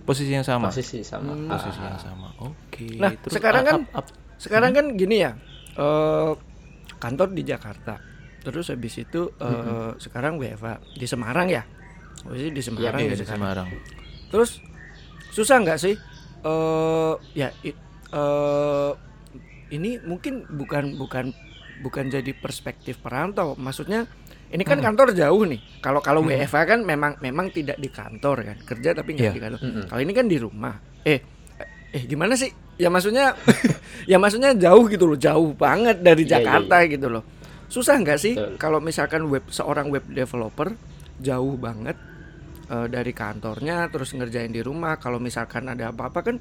posisi 0.07 0.31
yang 0.31 0.47
sama? 0.47 0.71
posisi 0.71 1.03
sama 1.03 1.35
Hmm. 1.35 1.51
Posisi 1.51 1.79
yang 1.83 1.99
sama. 1.99 2.27
Oke. 2.39 2.87
Nah, 2.95 3.11
Terus, 3.13 3.33
sekarang 3.35 3.63
kan 3.67 3.75
ap- 3.83 4.07
ap- 4.07 4.15
sekarang 4.39 4.71
kan 4.71 4.85
gini 4.95 5.19
ya. 5.19 5.35
eh, 5.75 6.31
kantor 6.97 7.35
di 7.35 7.43
Jakarta. 7.43 7.99
Terus 8.41 8.71
habis 8.71 8.95
itu 8.95 9.29
eh, 9.37 9.91
sekarang 9.99 10.39
WFA 10.39 10.79
di 10.95 11.05
Semarang 11.05 11.51
ya. 11.51 11.67
Oh, 12.25 12.33
sih 12.33 12.49
di 12.49 12.63
Semarang 12.63 12.97
iya, 12.97 13.11
ya 13.11 13.13
di 13.13 13.21
sekarang. 13.21 13.43
Semarang. 13.43 13.67
Terus 14.31 14.63
susah 15.29 15.59
nggak 15.61 15.77
sih? 15.77 15.95
eh 16.39 17.13
ya 17.35 17.51
i- 17.61 17.75
eh, 18.13 18.91
ini 19.69 19.99
mungkin 19.99 20.47
bukan 20.47 20.95
bukan 20.95 21.35
bukan 21.77 22.05
jadi 22.07 22.31
perspektif 22.33 22.97
perantau. 22.97 23.53
Maksudnya 23.53 24.07
ini 24.47 24.63
kan 24.63 24.79
kantor 24.79 25.11
jauh 25.11 25.43
nih. 25.43 25.59
Kalau 25.79 25.99
kalau 25.99 26.21
WFA 26.23 26.63
kan 26.63 26.79
memang 26.81 27.19
memang 27.19 27.51
tidak 27.51 27.75
di 27.75 27.87
kantor 27.87 28.37
kan, 28.43 28.57
kerja 28.63 28.95
tapi 28.95 29.13
nggak 29.13 29.27
Iya. 29.27 29.35
di 29.35 29.41
kantor. 29.43 29.59
Mm-mm. 29.59 29.83
Kalau 29.87 30.01
ini 30.01 30.13
kan 30.15 30.25
di 30.25 30.37
rumah. 30.39 30.75
Eh 31.03 31.19
eh 31.91 32.03
gimana 32.03 32.33
sih? 32.33 32.49
Ya 32.77 32.87
maksudnya 32.87 33.35
ya 34.11 34.17
maksudnya 34.17 34.55
jauh 34.55 34.87
gitu 34.87 35.05
loh, 35.05 35.17
jauh 35.17 35.51
banget 35.51 35.99
dari 35.99 36.23
Iya, 36.23 36.39
iya, 36.39 36.45
Jakarta 36.45 36.75
gitu 36.87 37.07
loh. 37.09 37.23
Susah 37.67 37.99
nggak 37.99 38.19
sih 38.19 38.33
kalau 38.55 38.79
misalkan 38.79 39.27
web 39.27 39.43
seorang 39.51 39.91
web 39.91 40.07
developer 40.07 40.71
jauh 41.19 41.59
banget 41.59 41.97
eh, 42.69 42.87
dari 42.87 43.11
kantornya 43.11 43.91
terus 43.91 44.15
ngerjain 44.15 44.53
di 44.53 44.63
rumah 44.63 44.95
kalau 44.95 45.19
misalkan 45.19 45.67
ada 45.67 45.91
apa-apa 45.91 46.19
kan 46.23 46.35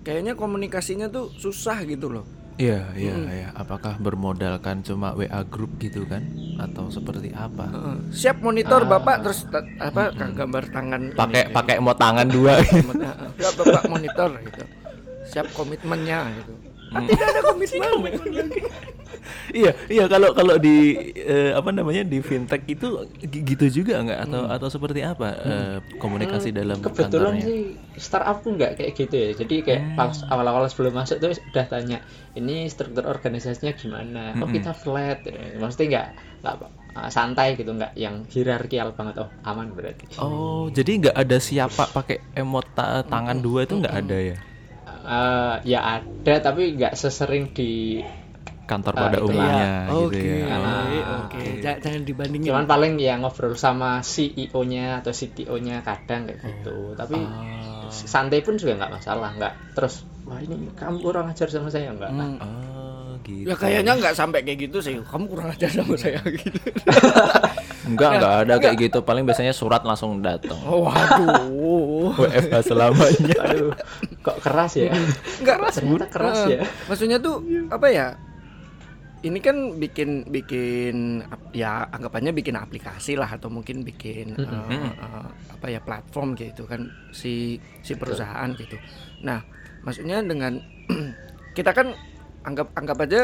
kayaknya 0.00 0.32
komunikasinya 0.32 1.12
tuh 1.12 1.28
susah 1.36 1.84
gitu 1.84 2.08
loh 2.08 2.24
Iya, 2.60 2.80
iya, 2.92 3.14
iya. 3.32 3.48
Apakah 3.56 3.96
bermodalkan 3.96 4.84
cuma 4.84 5.16
WA 5.16 5.40
grup 5.48 5.80
gitu 5.80 6.04
kan? 6.04 6.20
Atau 6.60 6.92
seperti 6.92 7.32
apa? 7.32 7.72
Siap 8.12 8.44
monitor 8.44 8.84
bapak 8.84 9.24
terus 9.24 9.48
apa 9.80 10.12
gambar 10.12 10.64
tangan 10.68 11.00
Pakai 11.16 11.48
kayak 11.48 11.56
pakai 11.56 11.74
mau 11.80 11.96
tangan 11.96 12.28
dua. 12.28 12.60
gitu. 12.60 12.92
Siap 13.40 13.54
bapak 13.64 13.82
monitor 13.88 14.30
gitu 14.44 14.64
siap 15.30 15.46
komitmennya 15.54 16.26
gitu 16.42 16.52
Ah, 16.58 16.69
tidak 16.90 17.26
ada 17.26 17.40
komitmen. 17.46 18.48
Iya, 19.50 19.74
iya 19.90 20.04
kalau 20.06 20.30
kalau 20.32 20.56
di 20.56 20.94
eh, 21.12 21.50
apa 21.52 21.74
namanya 21.74 22.06
di 22.06 22.22
fintech 22.22 22.62
itu 22.66 22.86
gi- 23.20 23.42
gitu 23.44 23.82
juga 23.82 23.98
nggak? 24.00 24.18
Atau 24.26 24.42
atau 24.46 24.68
seperti 24.70 25.02
apa 25.02 25.28
eh, 25.36 25.76
komunikasi 25.98 26.54
dalam 26.54 26.78
kebetulan 26.78 27.34
kantornya? 27.36 27.44
sih 27.44 27.60
startupku 27.98 28.48
nggak 28.54 28.72
kayak 28.78 28.92
gitu 28.94 29.14
ya. 29.14 29.30
Jadi 29.34 29.56
kayak 29.60 29.82
pas 29.98 30.14
awal-awal 30.30 30.70
sebelum 30.70 30.94
masuk 30.94 31.18
tuh 31.18 31.34
udah 31.34 31.66
tanya 31.66 31.98
ini 32.32 32.70
struktur 32.70 33.04
organisasinya 33.04 33.74
gimana? 33.74 34.38
Oh 34.38 34.48
kita 34.48 34.70
flat? 34.72 35.26
Ya. 35.26 35.58
maksudnya 35.58 35.86
nggak 35.90 36.06
nggak 36.40 36.54
uh, 36.96 37.10
santai 37.10 37.58
gitu 37.58 37.70
nggak 37.70 37.92
yang 37.98 38.24
hierarkial 38.30 38.94
banget. 38.94 39.18
Oh 39.18 39.30
aman 39.42 39.74
berarti. 39.74 40.06
Oh, 40.16 40.70
jadi 40.70 40.90
nggak 41.06 41.16
ada 41.18 41.36
siapa 41.42 41.90
pakai 41.90 42.22
emot 42.38 42.66
ta- 42.72 43.02
tangan 43.02 43.42
dua 43.42 43.66
itu 43.66 43.74
nggak 43.76 43.94
ada 43.98 44.16
ya? 44.16 44.38
Eh, 45.10 45.54
ya 45.66 45.80
ada 45.82 46.34
tapi 46.38 46.78
nggak 46.78 46.94
sesering 46.94 47.50
di 47.50 47.98
Kantor 48.62 48.94
Ah, 48.94 49.00
pada 49.02 49.18
itulah. 49.18 49.34
umumnya 49.34 49.66
oke 49.90 50.14
gitu 50.14 50.26
ya. 50.30 50.46
oke 50.54 50.98
Oh, 51.02 51.18
oke 51.26 51.42
Ja- 51.58 51.78
jangan 51.82 52.02
dibandingin 52.06 52.46
cuman 52.46 52.64
paling 52.64 52.92
ya 52.96 53.18
ngobrol 53.18 53.58
sama 53.58 53.98
CEO-nya 54.00 55.02
atau 55.02 55.10
CTO-nya 55.10 55.82
kadang 55.82 56.30
kayak 56.30 56.38
gitu 56.38 56.94
tapi 56.94 57.18
Ah. 57.18 57.90
santai 57.90 58.38
pun 58.40 58.54
juga 58.54 58.78
nggak 58.78 58.92
masalah 58.94 59.34
nggak 59.34 59.74
terus 59.74 60.06
wah 60.22 60.38
ini 60.38 60.70
kamu 60.70 61.02
kurang 61.02 61.26
ajar 61.26 61.50
sama 61.50 61.66
saya 61.66 61.90
nggak 61.90 62.10
Hmm. 62.12 62.38
Oh, 62.38 62.79
gitu. 63.30 63.48
ya 63.50 63.54
kayaknya 63.56 63.92
nggak 63.96 64.14
sampai 64.18 64.40
kayak 64.42 64.58
gitu 64.66 64.78
sih 64.82 64.94
kamu 65.00 65.24
kurang 65.30 65.48
ajar 65.54 65.70
sama 65.70 65.94
saya 65.94 66.20
gitu 66.26 66.58
Enggak, 67.90 68.10
enggak 68.20 68.34
ada 68.46 68.54
kayak 68.60 68.76
gitu. 68.76 68.98
Paling 69.02 69.24
biasanya 69.26 69.50
surat 69.56 69.82
langsung 69.82 70.22
datang. 70.22 70.58
oh, 70.62 70.86
waduh 70.86 72.14
WFH 72.14 72.54
selamanya. 72.70 73.34
aduh 73.44 73.72
kok 74.20 74.36
keras 74.44 74.72
ya 74.78 74.92
Enggak 75.40 75.72
ternyata 75.72 76.06
keras 76.06 76.38
Eh, 76.46 76.60
ya 76.60 76.62
Maksudnya 76.86 77.18
tuh 77.18 77.42
apa 77.72 77.86
ya? 77.90 78.14
Ini 79.20 79.36
kan 79.44 79.76
bikin 79.76 80.32
bikin 80.32 81.20
ya 81.52 81.84
anggapannya 81.92 82.32
bikin 82.32 82.56
aplikasi 82.56 83.20
lah 83.20 83.28
atau 83.28 83.52
mungkin 83.52 83.84
bikin 83.84 84.32
eh, 84.32 84.48
eh, 84.48 85.26
apa 85.52 85.66
ya 85.68 85.80
platform 85.84 86.32
gitu 86.40 86.64
kan 86.64 86.88
si 87.12 87.60
si 87.84 87.92
perusahaan 88.00 88.48
gitu. 88.56 88.80
Nah, 89.20 89.44
maksudnya 89.84 90.24
dengan 90.24 90.56
kita 91.56 91.76
kan 91.76 91.92
anggap 92.46 92.72
anggap 92.76 92.98
aja 93.06 93.20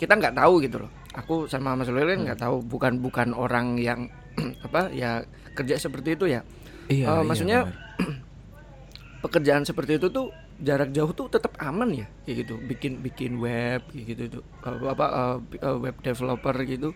kita 0.00 0.12
nggak 0.18 0.36
tahu 0.36 0.54
gitu 0.64 0.76
loh. 0.86 0.90
Aku 1.14 1.46
sama 1.46 1.78
Mas 1.78 1.88
Lelen 1.90 2.26
nggak 2.26 2.40
tahu 2.42 2.62
bukan 2.66 2.98
bukan 2.98 3.30
orang 3.36 3.78
yang 3.78 4.10
apa 4.66 4.90
ya 4.90 5.22
kerja 5.54 5.78
seperti 5.78 6.18
itu 6.18 6.26
ya. 6.30 6.40
Iya, 6.88 7.06
Eh, 7.08 7.22
maksudnya 7.24 7.58
benar. 7.64 7.76
pekerjaan 9.24 9.64
seperti 9.64 9.96
itu 9.96 10.08
tuh 10.12 10.26
jarak 10.60 10.94
jauh 10.94 11.10
tuh 11.16 11.26
tetap 11.32 11.56
aman 11.58 11.90
ya 11.90 12.06
kayak 12.24 12.46
gitu 12.46 12.54
bikin 12.62 13.02
bikin 13.02 13.32
web 13.42 13.82
kayak 13.90 14.04
gitu 14.14 14.22
tuh 14.38 14.42
apa 14.62 14.86
apa, 14.94 15.06
eh, 15.10 15.36
eh, 15.66 15.76
web 15.80 15.96
developer 16.04 16.56
gitu 16.62 16.88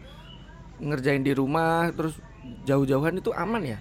ngerjain 0.78 1.24
di 1.26 1.32
rumah 1.34 1.90
terus 1.90 2.14
jauh-jauhan 2.68 3.18
itu 3.18 3.30
aman 3.34 3.62
ya 3.66 3.78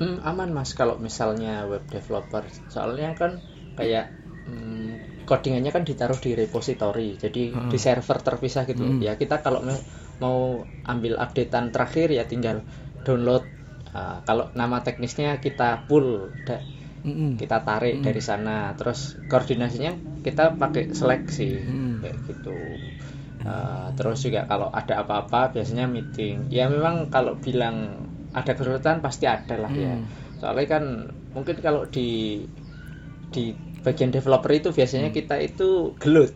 Hmm, 0.00 0.18
aman 0.26 0.50
mas 0.50 0.74
kalau 0.74 0.98
misalnya 0.98 1.70
web 1.70 1.84
developer 1.86 2.42
soalnya 2.66 3.14
kan 3.14 3.38
kayak 3.78 4.10
hmm, 4.48 5.24
codingannya 5.28 5.70
kan 5.76 5.84
ditaruh 5.88 6.18
di 6.20 6.30
repository 6.36 7.16
jadi 7.16 7.42
di 7.70 7.78
server 7.80 8.18
terpisah 8.20 8.64
gitu. 8.70 8.84
Ya 9.00 9.16
kita 9.16 9.40
kalau 9.44 9.60
mau 10.22 10.38
ambil 10.84 11.16
updatean 11.24 11.72
terakhir 11.74 12.08
ya 12.12 12.24
tinggal 12.28 12.62
download 13.06 13.44
Ah, 13.94 14.18
kalau 14.26 14.50
nama 14.58 14.82
teknisnya 14.82 15.38
kita 15.38 15.86
pull 15.86 16.26
da- 16.42 16.66
Mm-mm. 17.06 17.38
kita 17.38 17.62
tarik 17.62 18.02
dari 18.02 18.18
sana. 18.18 18.74
Terus 18.74 19.14
koordinasinya 19.30 19.92
kita 20.26 20.58
pakai 20.58 20.90
seleksi 20.90 21.50
kayak 22.02 22.16
gitu. 22.26 22.58
Uh, 23.44 23.92
terus 23.98 24.24
juga 24.24 24.48
kalau 24.48 24.72
ada 24.72 25.04
apa-apa 25.04 25.52
biasanya 25.54 25.84
meeting. 25.86 26.48
Ya 26.48 26.66
memang 26.66 27.06
kalau 27.12 27.36
bilang 27.38 28.08
ada 28.32 28.52
kesulitan 28.56 28.98
pasti 29.04 29.28
ada 29.28 29.54
lah 29.60 29.72
ya. 29.76 29.94
Soalnya 30.40 30.66
kan 30.66 30.84
mungkin 31.36 31.56
kalau 31.60 31.84
di 31.86 32.40
di 33.34 33.54
bagian 33.84 34.10
developer 34.10 34.50
itu 34.50 34.68
biasanya 34.72 35.12
kita 35.12 35.36
itu 35.44 35.92
gelut. 36.00 36.32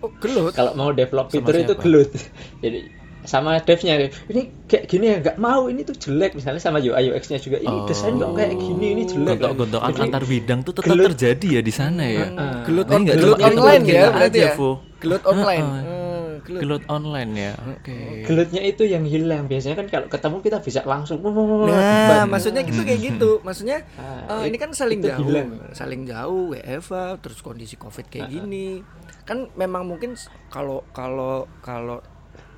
Oh, 0.00 0.10
gelut? 0.18 0.56
Kalau 0.56 0.72
mau 0.72 0.90
develop 0.96 1.28
Sama 1.28 1.44
fitur 1.44 1.54
itu 1.60 1.74
gelut. 1.76 2.10
Jadi 2.64 3.04
sama 3.24 3.56
devnya. 3.56 4.12
Ini 4.28 4.68
kayak 4.68 4.84
gini 4.84 5.04
ya 5.12 5.16
nggak 5.20 5.36
mau. 5.40 5.68
Ini 5.68 5.80
tuh 5.84 5.96
jelek. 5.96 6.36
Misalnya 6.36 6.60
sama 6.60 6.80
UI 6.80 7.12
UX 7.12 7.32
nya 7.32 7.40
juga 7.40 7.60
ini 7.60 7.76
desain 7.88 8.16
kok 8.20 8.36
kayak 8.36 8.56
gini 8.56 8.86
ini 8.96 9.02
jelek. 9.08 9.40
Gontok-gontokan 9.40 9.92
Jadi, 9.92 10.02
antar 10.08 10.22
bidang 10.24 10.60
tuh 10.60 10.72
tetap 10.76 10.92
gelut. 10.92 11.06
terjadi 11.12 11.46
ya 11.48 11.60
di 11.64 11.72
sana 11.72 12.04
ya. 12.04 12.26
gelut 12.68 12.86
Ini 12.88 12.94
on, 12.96 13.00
nggak 13.04 13.16
gelut 13.16 13.38
cuma 13.40 13.48
online 13.48 13.84
ya 13.88 14.04
berarti 14.12 14.38
ya? 14.40 14.52
Fu. 14.56 14.70
gelut 15.00 15.22
online. 15.24 15.64
Hmm, 15.64 16.03
gelut. 16.44 16.60
Gelut 16.60 16.84
online 16.86 17.32
ya. 17.34 17.52
Oke. 17.66 17.96
gelutnya 18.22 18.60
itu 18.60 18.84
yang 18.84 19.02
hilang 19.02 19.44
biasanya 19.44 19.76
kan 19.76 19.86
kalau 19.88 20.06
ketemu 20.06 20.36
kita 20.40 20.58
bisa 20.60 20.80
langsung 20.82 21.18
Nah, 21.18 22.24
maksudnya 22.24 22.62
gitu 22.62 22.80
kayak 22.80 23.00
gitu. 23.02 23.40
Maksudnya 23.40 23.80
Ah, 23.96 24.38
eh, 24.38 24.48
ini 24.48 24.56
kan 24.56 24.70
saling 24.70 25.00
jauh, 25.00 25.24
hilang. 25.24 25.48
saling 25.72 26.04
jauh 26.04 26.52
WFA 26.52 27.16
terus 27.18 27.40
kondisi 27.40 27.74
Covid 27.74 28.06
kayak 28.06 28.28
gini. 28.30 28.84
Kan 29.22 29.48
memang 29.54 29.84
mungkin 29.84 30.12
kalau 30.46 30.84
kalau 30.90 31.48
kalau 31.58 31.98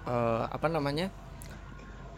eh, 0.04 0.44
apa 0.44 0.66
namanya? 0.66 1.08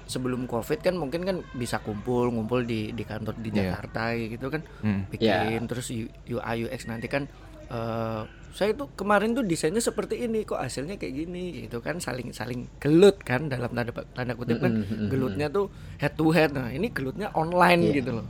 Sebelum 0.04 0.48
Covid 0.48 0.80
kan 0.80 0.96
mungkin 0.96 1.20
kan 1.20 1.44
bisa 1.52 1.78
kumpul, 1.78 2.32
ngumpul 2.32 2.64
di 2.64 2.90
di 2.90 3.04
kantor 3.04 3.36
di 3.36 3.52
Iya. 3.52 3.76
Jakarta 3.76 4.16
gitu 4.16 4.48
kan. 4.48 4.64
Hmm. 4.80 5.04
Bikin 5.06 5.68
terus 5.68 5.86
U- 5.90 6.08
UI 6.26 6.64
UX 6.64 6.88
nanti 6.88 7.06
kan 7.06 7.28
eh, 7.68 8.22
saya 8.54 8.72
tuh 8.74 8.88
kemarin 8.94 9.36
tuh 9.36 9.44
desainnya 9.44 9.80
seperti 9.80 10.24
ini 10.24 10.42
kok 10.42 10.58
hasilnya 10.58 10.96
kayak 10.96 11.14
gini 11.14 11.68
gitu 11.68 11.78
kan. 11.80 11.98
Saling 11.98 12.32
saling 12.32 12.66
gelut 12.78 13.20
kan 13.22 13.46
dalam 13.46 13.70
tanda 13.72 13.92
tanda 14.12 14.32
kutip 14.34 14.58
kan. 14.58 14.84
Gelutnya 15.08 15.46
tuh 15.48 15.68
head 16.00 16.14
to 16.16 16.32
head. 16.32 16.52
Nah 16.52 16.72
ini 16.72 16.88
gelutnya 16.90 17.30
online 17.34 17.92
gitu 17.92 18.22
loh. 18.22 18.26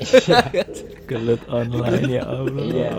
Gelut 1.10 1.44
online 1.52 2.08
ya 2.08 2.24
Allah. 2.24 2.64
Iya. 2.64 2.92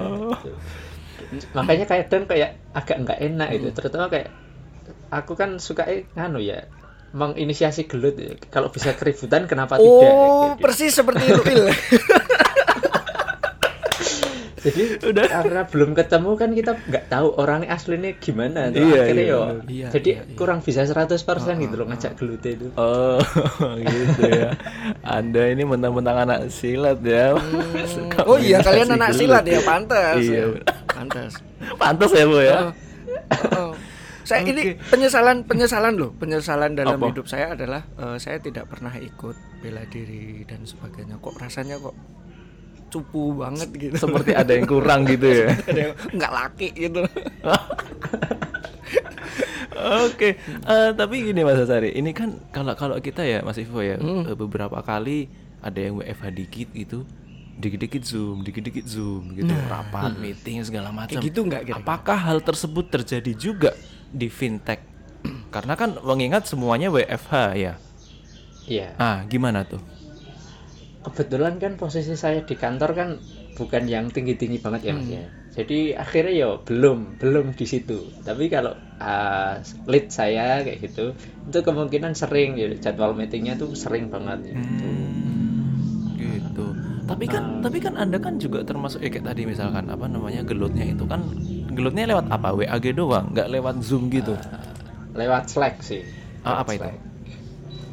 Makanya 1.56 1.86
kadang 1.88 2.24
kayak 2.27 2.60
agak 2.75 2.98
nggak 3.08 3.20
enak 3.24 3.50
itu, 3.56 3.68
terutama 3.72 4.06
kayak 4.12 4.30
aku 5.10 5.34
kan 5.34 5.58
suka 5.58 5.88
eh, 5.88 6.06
nganu 6.13 6.44
ya 6.44 6.68
menginisiasi 7.12 7.91
gelut 7.91 8.15
ya. 8.15 8.32
kalau 8.48 8.72
bisa 8.72 8.96
keributan 8.96 9.44
kenapa 9.44 9.75
tidak? 9.75 9.91
Oh, 9.91 10.00
Kayak 10.00 10.15
gitu. 10.15 10.63
persis 10.63 10.91
seperti 10.96 11.24
itu, 11.27 11.44
Jadi 14.62 15.01
karena 15.25 15.62
belum 15.65 15.98
ketemu 15.98 16.30
kan 16.38 16.50
kita 16.53 16.72
nggak 16.77 17.06
tahu 17.10 17.27
orangnya 17.34 17.74
aslinya 17.74 18.13
gimana 18.22 18.70
tuh. 18.70 18.77
Iya, 18.77 19.00
akhirnya 19.01 19.25
iya, 19.25 19.34
yo. 19.34 19.41
Iya, 19.65 19.88
jadi 19.89 20.10
iya, 20.13 20.22
iya. 20.22 20.36
kurang 20.38 20.60
bisa 20.62 20.86
100% 20.86 21.18
gitu 21.65 21.75
loh 21.82 21.86
ngajak 21.89 22.13
gelut 22.22 22.44
itu 22.46 22.68
Oh, 22.77 23.18
gitu 23.82 24.22
ya. 24.30 24.53
Anda 25.01 25.50
ini 25.50 25.65
mentang-mentang 25.65 26.30
anak 26.30 26.39
silat 26.53 27.01
ya. 27.01 27.34
Suka 27.89 28.22
Oh 28.30 28.38
iya, 28.38 28.62
kalian 28.62 28.94
anak 28.94 29.18
gelut. 29.18 29.22
silat 29.25 29.46
ya, 29.50 29.60
pantas. 29.65 30.22
Iya. 30.22 30.44
Pantas. 30.86 31.32
Pantas 31.82 32.12
ya, 32.13 32.24
Bu 32.30 32.38
ya. 32.38 32.58
Oh. 33.58 33.74
Saya 34.22 34.46
ini 34.46 34.77
penyesalan 34.77 35.44
penyesalan 35.50 35.98
loh, 35.98 36.13
penyesalan 36.15 36.77
dalam 36.77 37.01
Apa? 37.01 37.10
hidup 37.10 37.25
saya 37.25 37.58
adalah 37.58 37.82
eh, 37.98 38.18
saya 38.22 38.38
tidak 38.38 38.70
pernah 38.70 38.94
ikut 38.94 39.34
bela 39.60 39.82
diri 39.89 40.46
dan 40.46 40.62
sebagainya. 40.63 41.18
Kok 41.18 41.36
rasanya 41.41 41.82
kok 41.82 41.98
cupu 42.92 43.40
banget 43.40 43.70
gitu. 43.72 43.96
Seperti 43.96 44.36
ada 44.36 44.52
yang 44.52 44.68
kurang 44.68 45.08
gitu 45.08 45.26
ya. 45.26 45.48
ada 45.72 45.80
yang 45.80 45.94
nggak 46.12 46.32
laki 46.32 46.68
gitu. 46.76 47.02
Oke, 49.82 50.38
eh, 50.46 50.90
tapi 50.94 51.26
gini 51.26 51.42
Mas 51.42 51.58
Asari, 51.58 51.96
ini 51.96 52.12
kan 52.14 52.38
kalau 52.54 52.76
kalau 52.78 53.00
kita 53.02 53.26
ya 53.26 53.42
Mas 53.42 53.58
Ivo 53.58 53.82
ya 53.82 53.98
eh, 53.98 54.36
beberapa 54.38 54.78
kali 54.84 55.26
ada 55.58 55.80
yang 55.80 55.98
WFH 55.98 56.26
dikit 56.36 56.70
gitu, 56.76 57.00
dikit-dikit 57.58 58.04
zoom, 58.06 58.44
dikit-dikit 58.46 58.86
zoom 58.86 59.34
gitu, 59.34 59.50
rapat, 59.66 60.14
meeting 60.20 60.62
segala 60.62 60.94
macam. 60.94 61.18
Kayak 61.18 61.26
gitu 61.26 61.40
nggak? 61.48 61.62
Apakah 61.82 62.18
hal 62.20 62.44
tersebut 62.44 62.94
terjadi 62.94 63.32
juga 63.34 63.72
di 64.12 64.28
fintech? 64.30 64.84
Karena 65.50 65.74
kan 65.74 65.98
mengingat 66.04 66.46
semuanya 66.46 66.92
WFH 66.92 67.34
ya. 67.58 67.74
iya 68.68 68.94
Ah, 69.00 69.26
gimana 69.26 69.66
tuh? 69.66 69.82
Kebetulan 71.01 71.58
kan 71.58 71.74
posisi 71.75 72.13
saya 72.13 72.46
di 72.46 72.53
kantor 72.53 72.91
kan 72.93 73.10
bukan 73.58 73.84
yang 73.86 74.10
tinggi-tinggi 74.10 74.62
banget 74.62 74.81
ya 74.89 74.93
mas 74.93 75.05
Hmm. 75.05 75.17
ya 75.17 75.25
jadi 75.51 75.79
akhirnya 76.00 76.34
ya 76.34 76.50
belum 76.63 77.20
belum 77.20 77.46
di 77.51 77.65
situ 77.67 78.08
tapi 78.24 78.48
kalau 78.48 78.72
uh, 78.98 79.60
lead 79.84 80.08
saya 80.08 80.63
kayak 80.63 80.79
gitu 80.79 81.12
itu 81.51 81.60
kemungkinan 81.60 82.15
sering 82.15 82.55
ya 82.55 82.72
jadwal 82.79 83.12
meetingnya 83.12 83.60
tuh 83.60 83.75
sering 83.75 84.08
banget 84.08 84.55
gitu. 86.15 86.65
Tapi 87.10 87.25
kan 87.27 87.60
tapi 87.60 87.77
kan 87.84 88.00
Anda 88.00 88.22
kan 88.22 88.39
juga 88.39 88.63
termasuk 88.63 89.03
ya 89.03 89.12
kayak 89.12 89.25
tadi 89.34 89.43
misalkan 89.43 89.91
apa 89.91 90.08
namanya 90.08 90.48
gelutnya 90.48 90.88
itu 90.88 91.03
kan 91.03 91.27
gelutnya 91.75 92.08
lewat 92.08 92.31
apa? 92.31 92.55
WAG 92.55 92.86
doang, 92.96 93.36
nggak 93.36 93.51
lewat 93.51 93.75
Zoom 93.84 94.08
gitu. 94.08 94.38
lewat 95.12 95.51
Slack 95.51 95.84
sih 95.84 96.08
Ah, 96.48 96.63
apa 96.63 96.72
itu? 96.72 96.88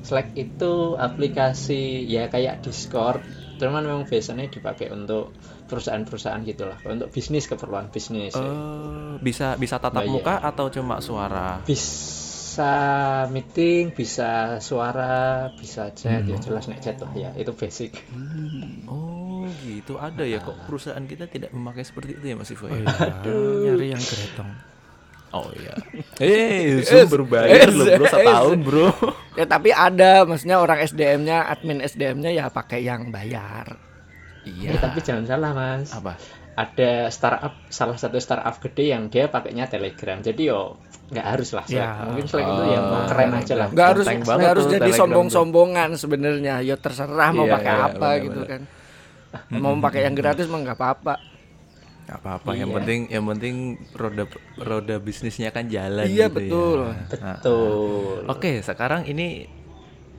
Slack. 0.08 0.32
Itu 0.32 0.96
aplikasi 0.96 2.08
ya 2.08 2.26
kayak 2.26 2.64
Discord 2.64 3.20
cuman 3.58 3.82
memang 3.82 4.06
biasanya 4.06 4.46
dipakai 4.46 4.86
untuk 4.88 5.34
perusahaan-perusahaan 5.66 6.46
gitulah 6.46 6.78
untuk 6.86 7.10
bisnis 7.10 7.44
keperluan 7.44 7.90
bisnis 7.90 8.32
ya. 8.32 8.40
Eh, 8.40 9.18
bisa 9.18 9.58
bisa 9.58 9.76
tatap 9.76 9.98
Nah, 9.98 10.06
iya. 10.06 10.14
muka 10.14 10.34
atau 10.38 10.70
cuma 10.70 11.02
suara? 11.02 11.58
bisa 11.66 12.74
meeting 13.30 13.90
bisa 13.90 14.58
suara 14.58 15.50
bisa 15.54 15.90
chat 15.90 16.22
ya 16.22 16.38
jelas 16.38 16.66
nek 16.66 16.80
chat 16.80 16.98
lah 16.98 17.10
ya 17.14 17.30
itu 17.34 17.50
basic 17.50 17.98
Oh 18.86 19.46
gitu 19.62 19.94
ada 19.94 20.26
ya 20.26 20.38
kok 20.38 20.66
perusahaan 20.66 21.02
kita 21.02 21.26
tidak 21.26 21.50
memakai 21.50 21.82
seperti 21.82 22.18
itu 22.18 22.24
ya 22.30 22.34
Mas 22.34 22.50
Ivo 22.50 22.66
ya? 22.66 22.82
nyari 23.22 23.86
yang 23.90 24.02
gretong 24.02 24.50
Oh 25.28 25.52
iya. 25.52 25.74
Eh, 26.18 26.80
Zoom 26.82 27.06
berbayar 27.06 27.68
loh 27.68 27.84
bro 27.84 28.06
setahun 28.08 28.58
bro. 28.64 28.88
ya 29.36 29.44
tapi 29.44 29.70
ada 29.70 30.24
maksudnya 30.24 30.56
orang 30.56 30.80
SDM-nya 30.80 31.44
admin 31.46 31.84
SDM-nya 31.84 32.30
ya 32.32 32.44
pakai 32.48 32.80
yang 32.80 33.12
bayar. 33.12 33.76
Ya, 34.48 34.72
Iya. 34.72 34.80
tapi 34.80 34.98
jangan 35.04 35.24
salah 35.28 35.50
mas. 35.52 35.92
Apa? 35.92 36.16
ada 36.58 37.06
startup 37.06 37.54
salah 37.70 37.94
satu 37.94 38.18
startup 38.18 38.58
gede 38.58 38.90
yang 38.90 39.06
dia 39.06 39.30
pakainya 39.30 39.70
telegram. 39.70 40.18
Jadi 40.18 40.50
yo 40.50 40.74
nggak 41.14 41.22
harus 41.22 41.54
lah. 41.54 41.62
Ya. 41.70 42.02
mungkin 42.02 42.26
Slack 42.26 42.42
itu 42.42 42.62
ya 42.66 42.80
mau 42.82 43.06
keren 43.06 43.30
aja 43.30 43.54
lah. 43.54 43.68
Nggak 43.70 43.88
harus 43.94 44.04
nggak 44.10 44.50
harus 44.50 44.64
tuh 44.66 44.74
jadi 44.74 44.90
sombong-sombongan 44.90 45.94
sebenarnya. 45.94 46.58
Ya 46.66 46.74
terserah 46.74 47.30
mau 47.30 47.46
Iya, 47.46 47.54
pakai 47.54 47.72
iya, 47.72 47.86
apa 47.86 47.94
benar, 48.10 48.24
gitu 48.26 48.40
kan. 48.42 48.60
Mau 49.54 49.72
pakai 49.78 50.00
yang 50.10 50.14
gratis 50.18 50.50
mah 50.50 50.58
nggak 50.66 50.74
apa-apa 50.74 51.14
Gak 52.08 52.24
apa-apa. 52.24 52.56
Yang 52.56 52.70
Iya. 52.72 52.76
penting 52.80 53.00
yang 53.12 53.24
penting 53.28 53.54
roda 53.92 54.24
roda 54.56 54.96
bisnisnya 54.96 55.52
kan 55.52 55.68
jalan. 55.68 56.08
Iya, 56.08 56.32
gitu 56.32 56.36
betul. 56.40 56.78
Ya. 56.88 57.36
betul 57.36 58.24
Oke, 58.26 58.64
sekarang 58.64 59.04
ini 59.04 59.44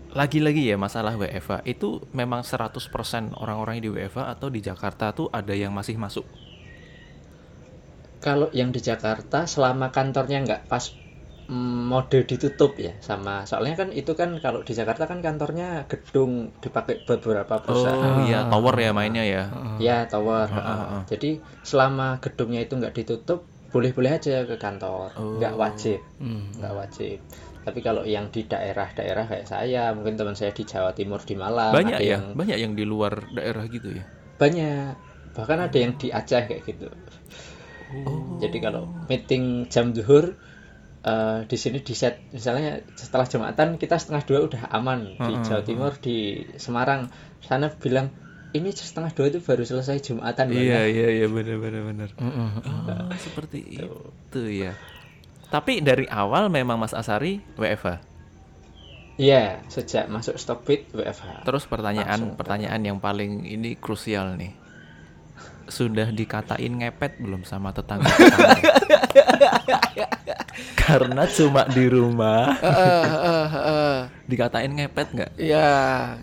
lagi-lagi 0.10 0.66
ya 0.66 0.78
masalah 0.78 1.14
WFA 1.14 1.62
itu 1.66 2.02
memang 2.14 2.42
100% 2.42 3.34
orang-orang 3.38 3.78
di 3.78 3.90
WFA 3.90 4.34
atau 4.34 4.50
di 4.50 4.58
Jakarta 4.58 5.14
tuh 5.14 5.30
ada 5.30 5.54
yang 5.54 5.74
masih 5.74 5.98
masuk. 5.98 6.26
kalau 8.20 8.52
yang 8.52 8.76
di 8.76 8.84
Jakarta 8.84 9.48
selama 9.48 9.96
kantornya 9.96 10.44
nggak 10.44 10.62
pas 10.68 10.92
mode 11.50 12.24
ditutup 12.24 12.78
ya 12.78 12.94
sama 13.02 13.42
soalnya 13.44 13.74
kan 13.76 13.90
itu 13.90 14.14
kan 14.14 14.38
kalau 14.38 14.62
di 14.62 14.72
Jakarta 14.72 15.10
kan 15.10 15.18
kantornya 15.20 15.90
gedung 15.90 16.54
dipakai 16.62 17.02
beberapa 17.04 17.58
perusahaan 17.58 18.22
Oh 18.22 18.24
iya, 18.24 18.46
tower 18.46 18.76
ya 18.78 18.92
mainnya 18.94 19.26
ya. 19.26 19.44
ya 19.82 20.06
tower 20.06 20.46
Ah, 20.46 20.58
ah, 20.58 20.70
uh, 20.70 20.86
ah. 21.02 21.04
jadi 21.10 21.42
selama 21.66 22.22
gedungnya 22.22 22.62
itu 22.62 22.78
nggak 22.78 22.94
ditutup 22.94 23.50
boleh-boleh 23.70 24.14
aja 24.14 24.46
ke 24.46 24.56
kantor 24.56 25.10
nggak 25.18 25.54
Oh. 25.54 25.60
wajib 25.60 26.00
Hmm. 26.18 26.54
nggak 26.54 26.74
wajib 26.76 27.18
tapi 27.60 27.80
kalau 27.82 28.02
yang 28.02 28.30
di 28.30 28.46
daerah-daerah 28.46 29.26
kayak 29.26 29.46
saya 29.46 29.94
mungkin 29.94 30.16
teman 30.16 30.34
saya 30.34 30.50
di 30.50 30.64
Jawa 30.64 30.94
Timur 30.94 31.22
di 31.22 31.34
Malang 31.34 31.74
Banyak 31.74 31.98
ada 31.98 32.02
ya, 32.02 32.18
yang 32.18 32.24
banyak 32.34 32.58
yang 32.58 32.74
di 32.74 32.82
luar 32.82 33.26
daerah 33.30 33.66
gitu 33.66 33.94
ya. 33.94 34.06
banyak 34.38 34.94
bahkan 35.34 35.60
ada 35.62 35.78
yang 35.78 35.94
di 35.98 36.10
Aceh 36.10 36.46
kayak 36.46 36.62
gitu 36.64 36.90
Oh. 37.90 38.38
jadi 38.38 38.58
kalau 38.62 38.86
meeting 39.10 39.66
jam 39.66 39.90
zuhur 39.98 40.38
eh, 41.10 41.40
di 41.50 41.58
sini 41.58 41.82
di 41.82 41.98
set 41.98 42.30
misalnya 42.30 42.86
setelah 42.94 43.26
jumatan 43.26 43.82
kita 43.82 43.98
setengah 43.98 44.24
dua 44.30 44.40
udah 44.46 44.62
aman 44.70 45.18
di 45.18 45.34
Jawa 45.42 45.62
Timur 45.66 45.98
di 45.98 46.46
Semarang 46.62 47.10
sana 47.42 47.74
bilang 47.74 48.14
ini 48.54 48.70
setengah 48.70 49.14
dua 49.14 49.26
itu 49.34 49.40
baru 49.42 49.66
selesai 49.66 49.98
jumatan 50.06 50.54
Mbak." 50.54 50.62
Iya 50.62 50.82
iya 50.86 51.08
iya 51.22 51.28
benar 51.30 51.58
benar 51.58 51.82
benar. 51.86 52.10
Oh, 52.22 53.10
seperti 53.18 53.82
itu 53.82 54.42
ya. 54.50 54.74
Tapi 55.50 55.82
dari 55.82 56.06
awal 56.06 56.54
memang 56.54 56.78
Mas 56.78 56.94
Asari 56.94 57.42
WFA. 57.58 58.06
Iya, 59.20 59.60
sejak 59.68 60.08
masuk 60.08 60.40
Stockbit 60.40 60.88
WFH. 60.96 61.44
Terus 61.44 61.68
pertanyaan 61.68 62.08
Langsung. 62.08 62.40
pertanyaan 62.40 62.80
yang 62.80 62.98
paling 63.04 63.44
ini 63.44 63.76
krusial 63.76 64.40
nih. 64.40 64.56
Sudah 65.70 66.10
dikatain 66.10 66.74
ngepet 66.76 67.18
belum 67.18 67.46
sama 67.46 67.70
tetangga? 67.70 68.10
Karena 70.76 71.24
cuma 71.30 71.64
di 71.66 71.86
rumah 71.88 72.52
Eh, 72.60 73.06
eh, 73.06 73.48
eh. 73.54 73.98
dikatain 74.26 74.74
ngepet 74.74 75.08
nggak? 75.14 75.32
ya 75.38 75.70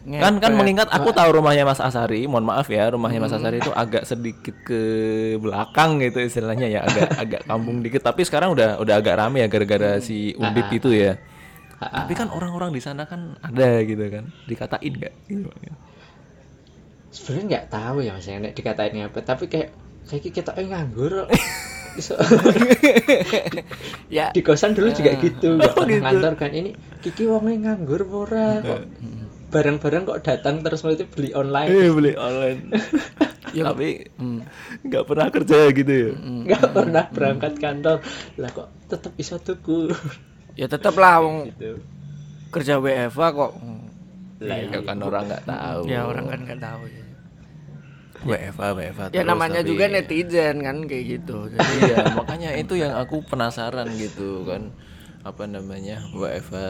Kan 0.04 0.38
kan 0.38 0.52
mengingat 0.52 0.90
aku 0.90 1.10
tahu 1.10 1.40
rumahnya 1.40 1.64
Mas 1.64 1.80
Asari, 1.80 2.26
mohon 2.26 2.44
maaf 2.44 2.66
ya, 2.66 2.90
rumahnya 2.90 3.22
Mas 3.22 3.32
Asari 3.32 3.58
itu 3.58 3.72
agak 3.72 4.04
sedikit 4.04 4.54
ke 4.62 4.80
belakang 5.38 6.02
gitu 6.02 6.20
istilahnya 6.20 6.66
ya, 6.68 6.80
agak 6.84 7.08
agak 7.22 7.42
kampung 7.46 7.80
dikit. 7.80 8.02
Tapi 8.02 8.26
sekarang 8.26 8.52
udah 8.52 8.76
udah 8.76 8.94
agak 8.98 9.16
rame 9.16 9.40
ya 9.40 9.48
gara-gara 9.48 9.98
si 9.98 10.34
Undip 10.36 10.68
itu 10.70 10.90
ya. 10.92 11.16
Tapi 11.76 12.12
kan 12.12 12.28
orang-orang 12.28 12.72
di 12.72 12.80
sana 12.80 13.04
kan 13.04 13.36
ada 13.40 13.84
gitu 13.84 14.00
kan, 14.08 14.32
dikatain 14.48 14.92
nggak? 14.96 15.14
Gitu. 15.28 15.48
Sebenarnya 17.16 17.44
nggak 17.48 17.66
tahu 17.70 17.96
ya 17.98 18.12
mas, 18.12 18.26
yang 18.26 18.40
nek 18.40 18.52
dikatain 18.52 18.92
ngepet, 18.92 19.24
tapi 19.24 19.44
kayak 19.46 19.72
kayak 20.04 20.22
kita 20.28 20.52
eh 20.54 20.66
nganggur. 20.66 21.24
kok. 21.24 21.28
Iso. 21.96 22.12
ya 24.08 24.28
di 24.30 24.40
kosan 24.40 24.76
dulu 24.76 24.92
juga 24.92 25.16
gitu, 25.16 25.56
nggak 25.56 25.64
Oh, 25.66 25.76
pernah 25.78 25.88
gitu. 25.90 26.04
ngantor 26.04 26.34
kan. 26.36 26.50
Ini 26.52 26.70
Kiki 27.00 27.24
wongnya 27.24 27.72
nganggur 27.72 28.00
apa 28.02 28.16
ora 28.18 28.48
kok. 28.60 28.80
Barang-barang 29.46 30.02
kok 30.04 30.18
datang 30.20 30.60
terus 30.60 30.82
mau 30.82 30.92
itu 30.92 31.06
beli 31.06 31.32
online. 31.32 31.68
Eh 31.68 31.88
beli 31.88 32.12
online. 32.14 32.60
Ya, 33.46 33.72
Tapi 33.72 34.12
hmm. 34.12 34.40
nggak 34.84 35.04
pernah 35.06 35.32
kerja 35.32 35.72
gitu 35.72 35.88
ya. 35.88 36.10
nggak 36.12 36.76
pernah 36.76 37.08
berangkat 37.08 37.56
kantor 37.56 38.04
lah 38.36 38.50
kok 38.52 38.68
tetap 38.84 39.16
bisa 39.16 39.40
tuku 39.40 39.88
ya 40.52 40.68
tetap 40.68 40.92
lah 40.92 41.24
wong 41.24 41.48
gitu 41.48 41.80
kerja 42.52 42.76
WFA 42.76 43.32
kok 43.32 43.52
Lah 44.44 44.56
ya 44.60 44.76
kan 44.76 45.00
orang 45.00 45.24
nggak 45.24 45.48
tahu. 45.48 45.80
ya 45.88 46.04
orang 46.04 46.26
kan 46.28 46.40
nggak 46.44 46.60
tahu 46.60 46.82
ya 46.84 47.04
WFA 48.26 48.68
WFA. 48.74 49.04
ya 49.14 49.22
terus, 49.22 49.26
namanya 49.26 49.60
tapi- 49.62 49.70
juga 49.70 49.84
netizen 49.86 50.56
kan 50.60 50.76
kayak 50.84 51.04
gitu. 51.06 51.36
Jadi 51.50 51.74
iya 51.90 51.98
makanya 52.12 52.50
itu 52.58 52.74
yang 52.74 52.92
aku 52.98 53.22
penasaran 53.24 53.86
gitu 53.94 54.42
kan. 54.44 54.74
Apa 55.26 55.42
namanya 55.42 56.06
WFA 56.14 56.68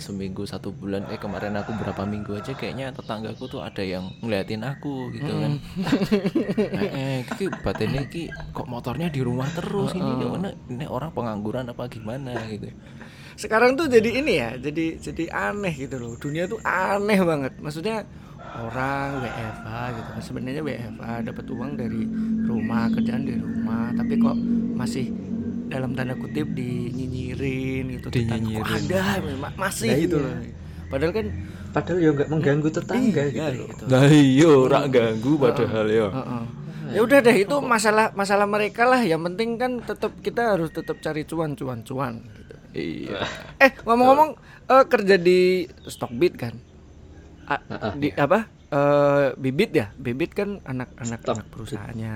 seminggu 0.00 0.48
satu 0.48 0.72
bulan. 0.72 1.04
Eh 1.12 1.20
kemarin 1.20 1.52
aku 1.60 1.76
berapa 1.76 2.08
minggu 2.08 2.40
aja 2.40 2.56
kayaknya 2.56 2.88
tetanggaku 2.88 3.52
tuh 3.52 3.60
ada 3.60 3.84
yang 3.84 4.08
ngeliatin 4.24 4.64
aku 4.64 5.12
gitu 5.12 5.28
kan. 5.28 5.52
Eh, 6.72 6.88
eh 6.88 7.18
ki 7.36 7.52
batinnya 7.60 8.08
ki 8.08 8.32
kok 8.56 8.64
motornya 8.64 9.12
di 9.12 9.20
rumah 9.20 9.44
terus? 9.52 9.92
Ini 9.92 10.08
gimana 10.24 10.48
ini 10.72 10.88
orang 10.88 11.12
pengangguran 11.12 11.68
apa 11.68 11.84
gimana 11.92 12.32
gitu? 12.48 12.72
Sekarang 13.36 13.76
tuh 13.76 13.92
jadi 13.92 14.10
ini 14.24 14.32
ya 14.40 14.50
jadi 14.56 14.96
jadi 14.96 15.24
aneh 15.28 15.76
gitu 15.76 16.00
loh. 16.00 16.16
Dunia 16.16 16.48
tuh 16.48 16.64
aneh 16.64 17.20
banget. 17.20 17.60
Maksudnya 17.60 18.08
orang 18.50 19.08
WFA 19.20 19.82
gitu 19.92 20.08
kan 20.10 20.22
sebenarnya 20.22 20.62
WFA 20.62 21.14
dapat 21.22 21.44
uang 21.46 21.72
dari 21.74 22.02
rumah 22.42 22.88
kerjaan 22.90 23.22
dari 23.22 23.38
rumah 23.38 23.92
tapi 23.92 24.14
kok 24.16 24.36
masih 24.74 25.06
dalam 25.68 25.92
tanda 25.92 26.14
kutip 26.14 26.48
dinyinyirin 26.50 27.84
gitu 27.92 28.08
tetangga. 28.08 28.58
kok 28.58 28.64
Dinyinyirin. 28.64 28.88
ada 28.88 29.02
ma- 29.36 29.56
masih 29.58 29.90
Nah, 29.90 29.98
gitu 29.98 30.16
iya. 30.16 30.24
loh 30.24 30.34
padahal 30.88 31.12
kan 31.12 31.26
padahal 31.68 31.98
ya 31.98 32.10
nggak 32.10 32.28
mengganggu 32.28 32.68
tetangga 32.70 33.22
iya, 33.22 33.46
gitu 33.46 33.52
loh 33.54 33.66
gitu. 33.68 33.82
nah 33.86 34.02
iya 34.08 34.48
ora 34.48 34.80
ganggu 34.86 35.32
padahal 35.36 35.86
ya 35.86 36.06
Heeh. 36.08 36.44
ya 36.88 37.00
udah 37.02 37.18
deh 37.20 37.36
itu 37.38 37.56
masalah 37.60 38.06
masalah 38.12 38.46
mereka 38.46 38.82
lah 38.82 39.02
yang 39.02 39.20
penting 39.22 39.54
kan 39.54 39.76
tetap 39.78 40.16
kita 40.18 40.56
harus 40.56 40.72
tetap 40.72 40.96
cari 40.98 41.22
cuan 41.22 41.52
cuan 41.52 41.80
cuan 41.82 42.24
gitu. 42.24 42.54
iya 42.72 43.20
eh 43.58 43.76
ngomong-ngomong 43.78 44.30
eh, 44.66 44.84
kerja 44.86 45.16
di 45.16 45.40
Stockbit 45.84 46.34
kan 46.34 46.56
A- 47.48 47.64
Heeh, 47.66 47.92
di 47.96 48.08
apa? 48.12 48.38
Eh, 48.68 49.26
bibit 49.34 49.70
ya? 49.72 49.88
Bibit 49.94 50.32
kan 50.32 50.60
anak-anak 50.62 51.20
anak 51.22 51.46
perusahaannya 51.48 52.14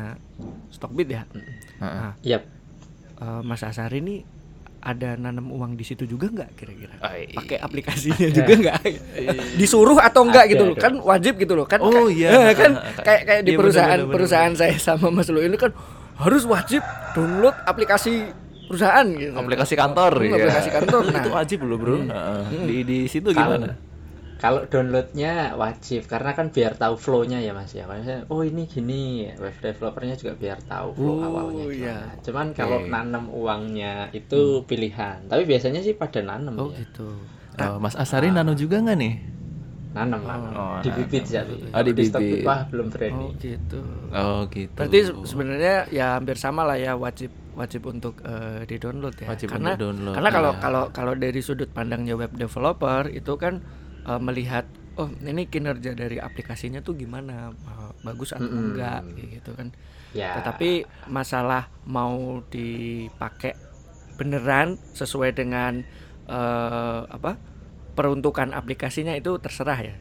Stockbit 0.68 1.08
ya? 1.08 1.24
Heeh. 1.24 1.48
nah, 1.80 2.12
Yap. 2.20 2.42
eh, 3.16 3.40
Mas 3.40 3.62
Asari 3.62 3.98
ini 3.98 4.16
ada 4.78 5.14
nanam 5.14 5.46
uang 5.48 5.72
di 5.72 5.82
situ 5.82 6.04
juga 6.04 6.26
nggak 6.28 6.50
kira-kira? 6.52 6.98
Ai. 7.00 7.30
pakai 7.30 7.56
aplikasinya 7.56 8.28
juga 8.34 8.52
nggak? 8.52 8.78
Disuruh 9.54 9.96
atau 9.96 10.22
enggak 10.22 10.44
Ada 10.44 10.52
gitu 10.52 10.64
loh? 10.66 10.76
kan 10.76 10.92
wajib 10.98 11.34
gitu 11.36 11.54
loh. 11.54 11.64
Kan 11.64 11.80
Oh, 11.80 12.06
iya. 12.06 12.50
eh, 12.50 12.52
kan 12.60 12.72
kayak 12.98 13.22
kayak 13.24 13.42
di 13.42 13.50
Iya, 13.50 13.58
perusahaan 13.58 13.88
bener, 13.88 13.96
bener, 13.96 14.04
bener, 14.04 14.14
perusahaan 14.14 14.52
saya 14.52 14.74
sama 14.76 15.08
Mas 15.08 15.30
Lu 15.30 15.38
ini 15.38 15.56
kan 15.56 15.70
harus 16.18 16.44
wajib 16.44 16.82
download 17.12 17.56
aplikasi 17.62 18.28
perusahaan 18.66 19.06
gitu. 19.08 19.32
Aplikasi 19.32 19.74
kantor 19.74 20.12
Hmm, 20.18 20.28
ya. 20.28 20.36
aplikasi 20.42 20.68
kantor, 20.70 21.02
itu 21.14 21.16
nah. 21.24 21.34
wajib 21.34 21.58
loh 21.62 21.78
bro. 21.78 21.96
Heeh. 21.96 22.42
di 22.62 22.76
di 22.82 22.98
situ 23.06 23.30
gimana 23.30 23.72
kalau 24.42 24.66
downloadnya 24.66 25.54
wajib 25.54 26.10
karena 26.10 26.34
kan 26.34 26.50
biar 26.50 26.74
tahu 26.74 26.98
flow-nya 26.98 27.38
ya 27.38 27.54
mas 27.54 27.70
ya 27.70 27.86
Maksudnya, 27.86 28.26
oh 28.26 28.42
ini 28.42 28.66
gini 28.66 29.30
web 29.38 29.54
developernya 29.62 30.18
juga 30.18 30.34
biar 30.34 30.58
tahu 30.66 30.88
flow 30.98 31.14
Oh, 31.14 31.22
awalnya 31.22 31.64
iya. 31.70 31.94
gimana. 32.02 32.22
cuman 32.26 32.46
kalau 32.50 32.78
nanam 32.90 33.24
uangnya 33.30 34.10
itu 34.10 34.66
pilihan 34.66 35.22
tapi 35.30 35.42
biasanya 35.46 35.80
sih 35.80 35.94
pada 35.94 36.18
nanam 36.20 36.58
oh 36.58 36.74
ya 36.74 36.82
gitu 36.82 37.06
Eh, 37.52 37.76
Mas 37.78 37.94
Asari 37.94 38.32
nano 38.32 38.56
juga 38.56 38.80
nggak 38.80 38.96
nih 38.98 39.14
nanam 39.92 40.20
nanam 40.24 40.52
Oh, 40.56 40.76
di 40.80 40.88
bibit 40.90 41.28
tapi 41.28 41.68
Oh, 41.70 41.82
di 41.84 41.92
bibit. 41.92 42.42
wah 42.48 42.64
belum 42.66 42.88
berani 42.88 43.28
Oh 43.28 43.30
gitu. 43.36 43.80
Oh 44.10 44.40
gitu. 44.48 44.72
Berarti 44.72 44.98
se- 45.04 45.16
sebenarnya 45.28 45.76
ya 45.92 46.16
hampir 46.16 46.40
sama 46.40 46.64
lah 46.64 46.80
ya 46.80 46.96
wajib 46.96 47.28
wajib 47.52 47.84
untuk 47.84 48.16
eh, 48.24 48.64
di 48.64 48.80
download 48.80 49.12
ya. 49.20 49.28
Wajib 49.28 49.52
karena 49.52 49.76
untuk 49.76 49.84
download, 49.92 50.14
karena 50.16 50.30
kalau 50.32 50.50
iya. 50.56 50.60
kalau 50.64 50.84
kalau 50.96 51.12
dari 51.12 51.40
sudut 51.44 51.68
pandangnya 51.68 52.16
web 52.16 52.32
developer 52.32 53.12
itu 53.12 53.32
kan 53.36 53.60
eh, 54.08 54.20
melihat 54.22 54.66
oh 55.00 55.08
ini 55.24 55.48
kinerja 55.48 55.96
dari 55.96 56.16
aplikasinya 56.20 56.80
tuh 56.86 56.94
gimana 57.02 57.52
eh, 57.54 57.90
bagus 58.06 58.30
atau 58.36 58.52
Mm-mm. 58.52 58.62
enggak 58.62 59.02
gitu 59.16 59.52
kan. 59.58 59.68
ya 60.14 60.32
Tetapi 60.34 60.70
masalah 61.08 61.68
mau 61.86 62.40
dipakai 62.48 63.52
beneran 64.18 64.78
sesuai 64.94 65.30
dengan 65.36 65.82
eh, 66.28 67.00
apa 67.08 67.32
peruntukan 67.96 68.50
aplikasinya 68.56 69.14
itu 69.18 69.36
terserah 69.44 69.80
ya. 69.82 69.96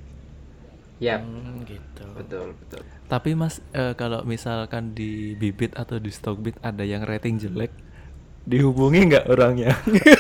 ya 1.00 1.18
Hmm, 1.18 1.66
gitu. 1.68 2.06
betul 2.16 2.56
betul 2.60 2.84
Tapi 3.12 3.36
Mas 3.36 3.60
eh, 3.76 3.94
kalau 4.00 4.24
misalkan 4.24 4.96
di 4.96 5.36
Bibit 5.36 5.76
atau 5.76 6.00
di 6.00 6.08
Stockbit 6.14 6.56
ada 6.64 6.88
yang 6.88 7.04
rating 7.04 7.36
jelek, 7.44 7.76
dihubungi 8.48 9.00
nggak 9.12 9.26
orangnya? 9.32 9.72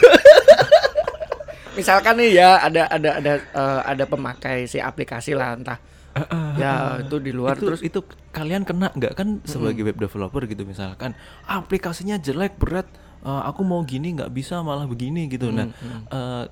misalkan 1.74 2.16
nih 2.16 2.32
ya 2.36 2.60
ada 2.60 2.88
ada 2.88 3.10
ada 3.18 3.34
eh, 3.38 3.82
ada 3.86 4.04
pemakai 4.06 4.66
si 4.66 4.78
aplikasi 4.78 5.34
lah 5.34 5.56
entah. 5.56 5.80
Ya 6.58 7.00
itu 7.00 7.24
di 7.24 7.32
luar 7.32 7.56
itu, 7.56 7.64
terus 7.64 7.82
itu 7.82 8.04
kalian 8.32 8.68
kena 8.68 8.92
nggak? 8.92 9.16
Kan 9.16 9.40
sebagai 9.44 9.80
web 9.82 9.96
developer 9.96 10.44
gitu 10.44 10.64
misalkan 10.64 11.16
aplikasinya 11.46 12.16
jelek 12.18 12.58
berat 12.58 12.88
eh, 13.22 13.42
aku 13.46 13.64
mau 13.64 13.80
gini 13.82 14.12
nggak 14.14 14.28
bisa 14.30 14.60
malah 14.60 14.84
begini 14.86 15.26
gitu. 15.26 15.50
Nah 15.50 15.72
eh, 16.08 16.44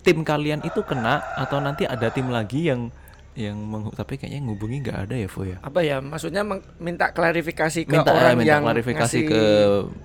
tim 0.00 0.22
kalian 0.22 0.62
itu 0.62 0.86
kena 0.86 1.18
atau 1.34 1.58
nanti 1.58 1.82
ada 1.82 2.06
tim 2.08 2.30
lagi 2.30 2.70
yang 2.70 2.94
yang 3.36 3.58
menghu- 3.58 3.92
tapi 3.92 4.16
kayaknya 4.16 4.48
ngubungi 4.48 4.80
nggak 4.80 4.98
ada 5.04 5.14
ya 5.14 5.28
Vo 5.28 5.44
ya? 5.44 5.58
Apa 5.60 5.84
ya 5.84 5.98
maksudnya 5.98 6.40
meng- 6.40 6.64
minta 6.78 7.10
klarifikasi 7.10 7.84
ke 7.84 7.92
Minta, 7.92 8.08
orang 8.08 8.32
minta 8.32 8.48
yang 8.48 8.62
klarifikasi 8.64 9.18
ngasih, 9.18 9.28
ke 9.28 9.42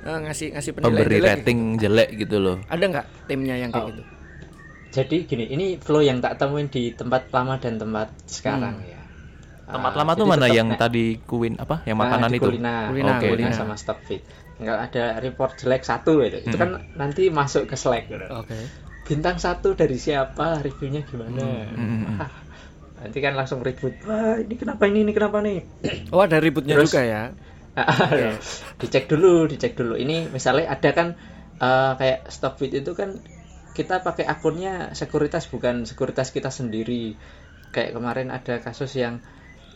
ngasih 0.04 0.48
ngasih 0.52 0.72
penilaian 0.74 0.92
pemberi 0.92 1.16
jelek 1.16 1.32
rating 1.38 1.60
jelek 1.78 2.10
gitu 2.18 2.38
loh. 2.42 2.56
Gitu. 2.60 2.68
ada 2.68 2.84
nggak 2.92 3.06
timnya 3.30 3.56
yang 3.56 3.72
kayak 3.72 3.86
Oh. 3.86 3.90
gitu 3.94 4.04
jadi 4.92 5.18
gini 5.24 5.48
ini 5.48 5.66
flow 5.76 6.00
yang 6.00 6.20
tak 6.20 6.36
temuin 6.36 6.68
di 6.68 6.92
tempat 6.92 7.32
lama 7.32 7.56
dan 7.56 7.76
tempat 7.76 8.12
sekarang 8.28 8.84
ya. 8.84 9.00
Tempat 9.66 9.92
Ah, 9.92 9.98
lama 10.04 10.12
tuh 10.14 10.28
mana 10.28 10.46
yang 10.46 10.76
tadi 10.76 11.16
kuin 11.18 11.56
apa? 11.56 11.80
Yang 11.84 11.96
Nah, 11.96 12.04
makanan 12.04 12.28
di 12.28 12.38
itu? 12.38 12.46
Kulina, 12.46 12.76
Kulina, 12.92 13.12
Oke, 13.16 13.28
Kulina 13.30 13.52
sama 13.52 13.76
Stockfit 13.76 14.22
nggak 14.62 14.78
ada 14.78 15.18
report 15.18 15.58
jelek 15.58 15.82
satu 15.82 16.22
gitu. 16.22 16.38
itu 16.38 16.54
kan 16.54 16.86
nanti 16.94 17.34
masuk 17.34 17.66
ke 17.66 17.74
Slack. 17.74 18.06
Gitu. 18.06 18.28
oke. 18.30 18.54
Bintang 19.02 19.42
satu 19.42 19.74
dari 19.74 19.98
siapa? 19.98 20.62
Reviewnya 20.62 21.02
gimana? 21.02 21.42
Hmm, 21.74 21.74
hmm, 21.74 22.20
Ah, 22.20 22.30
nanti 23.00 23.18
kan 23.18 23.34
langsung 23.34 23.66
ribut. 23.66 23.96
Wah 24.04 24.38
ini 24.38 24.54
kenapa 24.54 24.86
ini 24.86 25.02
ini 25.02 25.12
kenapa 25.12 25.42
nih? 25.42 25.66
Oh 26.14 26.22
ada 26.22 26.38
ributnya 26.38 26.78
Terus- 26.78 26.94
juga 26.94 27.02
ya? 27.02 27.24
Dicek 28.78 29.08
dulu 29.08 29.48
dicek 29.48 29.74
dulu. 29.74 29.96
Ini 29.96 30.30
misalnya 30.30 30.70
ada 30.70 30.90
kan 30.92 31.08
eh, 31.58 31.92
kayak 31.96 32.28
Stockfit 32.28 32.76
itu 32.76 32.92
kan 32.94 33.18
kita 33.78 34.04
pakai 34.04 34.26
akunnya 34.28 34.92
sekuritas 34.94 35.48
bukan 35.48 35.88
sekuritas 35.88 36.30
kita 36.36 36.52
sendiri. 36.52 37.16
Kayak 37.72 37.96
kemarin 37.96 38.30
ada 38.36 38.60
kasus 38.60 38.92
yang 39.00 39.24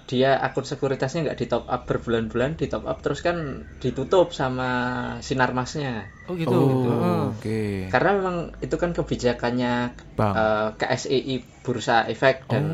dia 0.05 0.37
akun 0.37 0.61
sekuritasnya 0.61 1.25
nggak 1.25 1.39
di 1.41 1.45
top 1.49 1.65
up 1.65 1.89
berbulan-bulan 1.89 2.61
di 2.61 2.69
top 2.69 2.85
up 2.85 3.01
terus 3.01 3.25
kan 3.25 3.65
ditutup 3.81 4.29
sama 4.35 4.69
sinarmasnya. 5.25 6.05
Oh 6.29 6.37
gitu. 6.37 6.53
Oh 6.53 6.69
Heeh. 6.93 7.21
oke. 7.33 7.61
Karena 7.89 8.09
memang 8.17 8.37
itu 8.61 8.75
kan 8.77 8.91
kebijakannya 8.93 9.73
bang 10.13 10.33
eh, 10.37 10.69
KSEI 10.77 11.35
Bursa 11.65 12.05
Efek 12.05 12.45
dan 12.51 12.65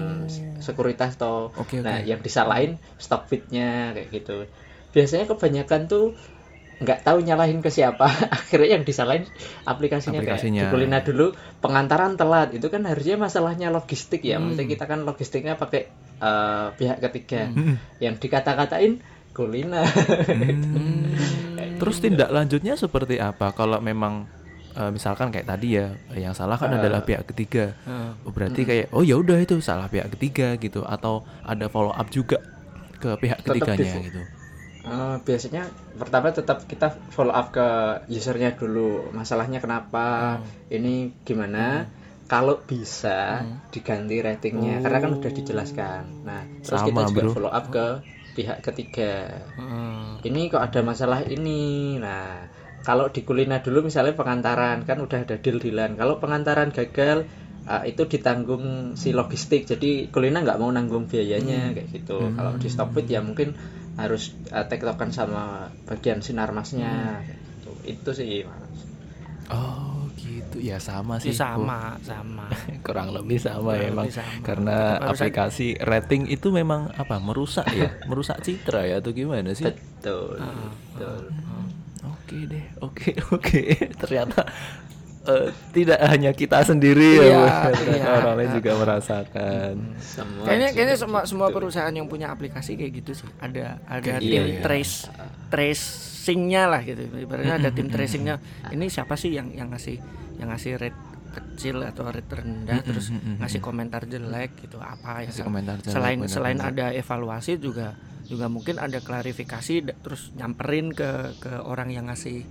sekuritas 0.59 1.15
atau 1.15 1.55
Oh. 1.55 1.63
Oke, 1.63 1.79
nah 1.79 2.03
yang 2.03 2.19
disalahin 2.19 2.77
Stockfitnya 2.99 3.95
kayak 3.95 4.09
gitu. 4.11 4.37
Biasanya 4.91 5.25
kebanyakan 5.31 5.87
tuh 5.87 6.05
nggak 6.81 7.05
tahu 7.05 7.21
nyalahin 7.21 7.61
ke 7.61 7.69
siapa. 7.69 8.09
Akhirnya 8.41 8.81
yang 8.81 8.83
disalahin 8.83 9.29
aplikasinya, 9.63 10.17
Aplikasinya. 10.19 10.65
kayak 10.65 10.73
Kulina 10.73 10.99
dulu 11.05 11.37
pengantaran 11.61 12.17
telat. 12.17 12.57
Itu 12.57 12.73
kan 12.73 12.89
harusnya 12.89 13.21
masalahnya 13.21 13.69
logistik 13.69 14.25
ya. 14.25 14.41
Maksudnya 14.41 14.67
kita 14.67 14.85
kan 14.89 15.05
logistiknya 15.05 15.53
pakai 15.55 15.87
eh, 16.17 16.67
pihak 16.75 16.97
ketiga. 17.05 17.53
Yang 18.01 18.15
dikata-katain 18.25 18.97
Kulina 19.31 19.85
Hmm. 19.87 21.07
Terus 21.79 21.97
tindak 22.03 22.29
lanjutnya 22.33 22.75
seperti 22.75 23.21
apa? 23.21 23.53
Kalau 23.53 23.77
memang 23.79 24.25
eh, 24.73 24.89
misalkan 24.89 25.29
kayak 25.29 25.47
tadi 25.47 25.77
ya 25.77 25.93
yang 26.17 26.33
salah 26.33 26.57
kan 26.57 26.73
adalah 26.73 27.05
pihak 27.05 27.29
ketiga. 27.29 27.77
Oh, 28.25 28.33
berarti 28.33 28.65
kayak 28.65 28.85
oh 28.89 29.05
ya 29.05 29.21
udah 29.21 29.37
itu 29.37 29.61
salah 29.61 29.85
pihak 29.85 30.09
ketiga 30.17 30.57
gitu. 30.57 30.81
Atau 30.81 31.23
ada 31.45 31.69
follow 31.69 31.93
up 31.93 32.09
juga 32.09 32.41
ke 32.97 33.17
pihak 33.21 33.45
ketiganya 33.45 33.97
gitu. 34.01 34.40
Eh, 34.81 35.15
biasanya 35.21 35.69
pertama 35.93 36.33
tetap 36.33 36.65
kita 36.65 36.89
follow 37.13 37.33
up 37.33 37.53
ke 37.53 37.67
usernya 38.09 38.57
dulu. 38.57 39.13
Masalahnya 39.13 39.61
kenapa? 39.61 40.41
Ini 40.73 41.21
gimana? 41.21 41.85
Kalau 42.25 42.63
bisa 42.63 43.43
diganti 43.69 44.23
ratingnya 44.23 44.79
karena 44.79 44.97
kan 45.03 45.11
udah 45.19 45.31
dijelaskan. 45.35 46.03
Nah 46.23 46.41
terus 46.63 46.81
kita 46.87 47.01
Sama, 47.03 47.09
juga 47.11 47.21
bro. 47.27 47.33
follow 47.35 47.51
up 47.51 47.65
ke 47.69 47.85
pihak 48.31 48.63
ketiga. 48.63 49.43
Heeh. 49.59 50.31
ini 50.31 50.47
kok 50.47 50.63
ada 50.63 50.79
masalah 50.81 51.27
ini? 51.27 51.99
Nah 51.99 52.47
kalau 52.81 53.11
di 53.11 53.21
kulina 53.27 53.59
dulu 53.59 53.85
misalnya 53.91 54.15
pengantaran 54.15 54.87
kan 54.87 54.97
udah 55.03 55.27
ada 55.27 55.37
deal 55.37 55.61
dealan 55.61 55.93
kalau 55.99 56.17
pengantaran 56.17 56.71
gagal 56.73 57.27
uh, 57.67 57.83
itu 57.83 58.07
ditanggung 58.07 58.95
si 58.95 59.11
logistik. 59.11 59.67
Jadi 59.67 60.07
kulina 60.07 60.39
nggak 60.41 60.57
mau 60.57 60.71
nanggung 60.71 61.11
biayanya 61.11 61.75
kayak 61.75 61.87
gitu. 61.93 62.31
Kalau 62.31 62.55
di 62.55 62.67
Stockfit 62.71 63.11
ya 63.11 63.19
mungkin 63.19 63.53
harus 63.99 64.31
uh, 64.55 64.65
tektokan 64.71 65.11
sama 65.11 65.67
bagian 65.89 66.19
sinarmasnya 66.23 67.21
kayak 67.27 67.39
gitu. 67.39 67.71
itu 67.87 68.09
sih 68.15 68.31
Mas. 68.47 68.71
Oh 69.51 70.07
gitu 70.15 70.63
ya 70.63 70.79
sama 70.79 71.19
Ya, 71.19 71.27
sih. 71.27 71.35
Bu. 71.35 71.41
sama 71.43 71.99
sama 72.07 72.47
Kurang 72.87 73.11
lebih 73.11 73.37
sama 73.41 73.75
ya 73.75 73.91
Kurang 73.91 73.93
emang 73.93 74.07
lebih 74.07 74.15
sama. 74.15 74.43
karena 74.47 74.77
Tetap 74.79 75.01
harus 75.03 75.19
ada- 75.21 75.27
aplikasi 75.27 75.67
rating 75.83 76.23
itu 76.31 76.47
memang 76.55 76.81
apa 76.95 77.19
merusak 77.19 77.67
ya 77.75 77.91
merusak 78.09 78.39
citra 78.45 78.87
ya 78.87 79.03
atau 79.03 79.11
gimana 79.11 79.51
sih? 79.53 79.67
betul 79.67 80.39
Ah, 80.39 80.71
betul 80.95 81.23
Oke 82.01 82.49
deh, 82.49 82.65
oke 82.81 83.11
oke. 83.35 83.61
Ternyata 84.01 84.41
eh, 85.23 85.47
tidak 85.71 85.99
hanya 86.01 86.31
kita 86.31 86.61
sendiri 86.61 87.15
ya, 87.15 87.23
Iya, 87.23 87.41
iya. 87.93 88.03
orang 88.11 88.33
lain 88.35 88.51
juga 88.55 88.71
merasakan. 88.75 89.73
semua 89.97 90.43
kayaknya 90.45 90.69
kayaknya 90.71 90.95
juga 90.95 91.03
semua 91.03 91.21
semua 91.23 91.47
gitu. 91.47 91.55
perusahaan 91.57 91.93
yang 91.93 92.05
punya 92.05 92.27
aplikasi 92.29 92.73
kayak 92.73 92.91
gitu 92.99 93.11
sih 93.15 93.29
ada 93.37 93.77
ada 93.85 94.17
Iya, 94.17 94.19
tim 94.19 94.45
iya. 94.47 94.61
trace 94.61 95.07
tracingnya 95.51 96.63
lah 96.67 96.81
gitu 96.81 97.01
ibaratnya 97.13 97.55
ada 97.57 97.69
tim 97.69 97.87
tracingnya 97.87 98.41
ini 98.69 98.87
siapa 98.87 99.13
sih 99.13 99.31
yang 99.31 99.51
yang 99.51 99.69
ngasih 99.69 99.97
yang 100.37 100.49
ngasih 100.49 100.73
rate 100.75 101.01
kecil 101.31 101.79
atau 101.81 102.09
rate 102.09 102.27
rendah 102.29 102.81
terus 102.81 103.07
ngasih 103.13 103.59
komentar 103.59 104.03
jelek 104.03 104.57
gitu 104.59 104.77
apa 104.77 105.23
ya 105.23 105.31
Ngasih 105.31 105.45
komentar 105.45 105.75
jelek, 105.79 105.93
selain 105.93 106.17
selain 106.27 106.59
ada 106.59 106.91
evaluasi 106.91 107.55
juga 107.55 107.95
juga 108.23 108.47
mungkin 108.47 108.79
ada 108.79 108.99
klarifikasi 108.99 109.73
terus 109.97 110.31
nyamperin 110.33 110.91
ke 110.91 111.09
ke 111.37 111.51
orang 111.61 111.91
yang 111.91 112.07
ngasih 112.07 112.43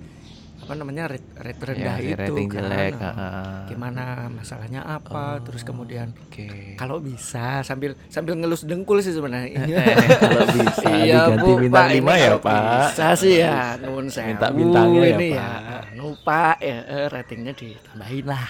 apa 0.61 0.73
namanya 0.77 1.11
rate, 1.11 1.29
rate 1.41 1.63
rendah 1.67 1.97
si 1.99 2.13
itu 2.13 2.21
rating 2.21 2.47
kan. 2.47 2.57
jelek, 2.63 2.93
Nah, 3.01 3.13
ah. 3.17 3.61
gimana 3.67 4.05
masalahnya 4.29 4.81
apa 4.85 5.41
terus 5.43 5.65
kemudian 5.65 6.13
Oke. 6.29 6.77
kalau 6.77 7.01
bisa 7.01 7.65
sambil 7.65 7.97
sambil 8.13 8.37
ngelus 8.37 8.69
dengkul 8.69 9.01
sih 9.01 9.11
sebenarnya. 9.11 9.67
kalau 10.23 10.45
bisa 10.53 10.89
iya 11.01 11.27
diganti 11.27 11.51
bu, 11.51 11.59
bintang 11.65 11.89
Pak, 11.89 11.95
lima 11.97 12.13
ya, 12.15 12.31
Pak. 12.39 12.61
Bisa 12.93 13.09
sih 13.17 13.35
ya, 13.41 13.81
nuwun 13.81 14.07
sewu. 14.13 14.31
Minta 14.31 14.49
bintangnya 14.53 15.01
ya, 15.01 15.11
ini 15.17 15.31
Pak. 15.35 15.61
Anu 15.97 16.07
Pak, 16.23 16.57
ya 16.63 16.79
eh, 16.87 17.07
ratingnya 17.09 17.53
ditambahin 17.57 18.25
lah. 18.29 18.45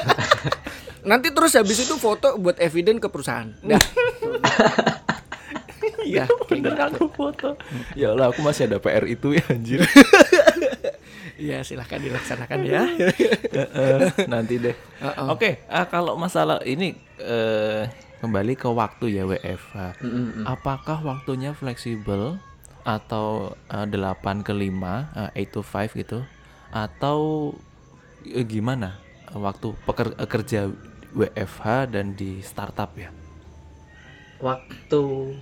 Nanti 1.10 1.28
terus 1.32 1.56
habis 1.56 1.80
itu 1.80 1.96
foto 1.96 2.36
buat 2.36 2.60
eviden 2.60 3.00
ke 3.00 3.08
perusahaan. 3.08 3.48
Dah. 3.64 3.80
Iya, 6.00 6.26
bener 6.48 6.74
aku 6.76 7.06
foto. 7.12 7.54
Ya 7.94 8.10
Allah, 8.12 8.32
aku 8.32 8.40
masih 8.42 8.66
ada 8.66 8.82
PR 8.82 9.04
itu 9.06 9.36
ya 9.36 9.44
anjir. 9.52 9.84
Iya, 11.40 11.64
silahkan 11.64 11.96
dilaksanakan 11.96 12.58
ya. 12.68 12.84
Heeh, 13.56 13.98
Nanti 14.28 14.60
deh. 14.60 14.76
Heeh. 14.76 15.26
Oke, 15.32 15.64
ah, 15.66 15.88
kalau 15.88 16.20
masalah 16.20 16.60
ini 16.62 16.92
eh, 17.16 17.88
kembali 18.20 18.52
ke 18.54 18.68
waktu 18.68 19.16
ya 19.16 19.24
WFH. 19.24 20.04
Mm-mm. 20.04 20.44
Apakah 20.44 21.00
waktunya 21.00 21.56
fleksibel 21.56 22.36
atau 22.84 23.56
eh, 23.72 23.86
8 23.88 24.44
ke 24.44 24.52
5, 24.52 25.08
eh, 25.32 25.48
8 25.48 25.48
to 25.48 25.60
5 25.64 25.96
gitu? 25.96 26.20
Atau 26.68 27.18
eh, 28.22 28.44
gimana 28.44 29.00
waktu 29.32 29.72
peker- 29.88 30.20
eh, 30.20 30.28
kerja 30.28 30.68
WFH 31.16 31.88
dan 31.88 32.12
di 32.12 32.44
startup 32.44 32.92
ya? 32.94 33.08
waktu 34.40 35.36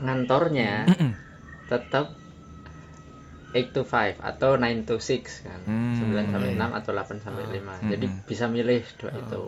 ngantornya 0.00 0.88
tetap 1.68 2.16
8 3.54 3.70
to 3.70 3.86
5 3.86 4.18
atau 4.18 4.58
9 4.58 4.82
to 4.82 4.98
6 4.98 5.46
kan. 5.46 5.60
Hmm, 5.62 5.94
9 6.10 6.34
sampai 6.34 6.50
iya. 6.58 6.66
6 6.66 6.78
atau 6.82 6.90
8 6.90 7.22
sampai 7.22 7.44
5. 7.46 7.62
Hmm, 7.62 7.90
Jadi 7.94 8.06
hmm. 8.10 8.18
bisa 8.26 8.44
milih 8.50 8.82
dua 8.98 9.12
itu. 9.14 9.42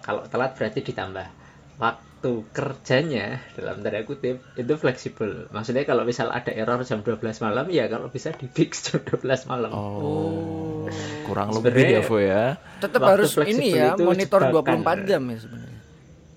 Kalau 0.00 0.22
telat 0.24 0.56
berarti 0.56 0.80
ditambah. 0.80 1.28
waktu 1.74 2.46
kerjanya 2.54 3.42
dalam 3.58 3.82
tanda 3.82 4.00
kutip 4.06 4.40
itu 4.54 4.72
fleksibel. 4.78 5.50
Maksudnya 5.50 5.82
kalau 5.82 6.06
misal 6.06 6.30
ada 6.30 6.54
error 6.54 6.80
jam 6.86 7.02
12 7.02 7.18
malam 7.42 7.66
ya 7.66 7.90
kalau 7.90 8.08
bisa 8.08 8.30
di 8.30 8.46
fix 8.46 8.80
jam 8.86 9.02
12 9.02 9.50
malam. 9.50 9.74
Oh. 9.74 10.86
Kurang 11.26 11.50
lebih 11.50 11.98
ya, 11.98 12.00
Vo 12.06 12.22
ya. 12.22 12.56
Tetap 12.78 13.02
harus 13.02 13.34
ini 13.42 13.74
ya, 13.74 13.98
itu 13.98 14.06
monitor 14.06 14.40
jebakan. 14.54 14.86
24 14.86 15.10
jam 15.10 15.22
ya 15.26 15.38
sebenarnya. 15.42 15.80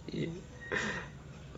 Iya. 0.09 0.31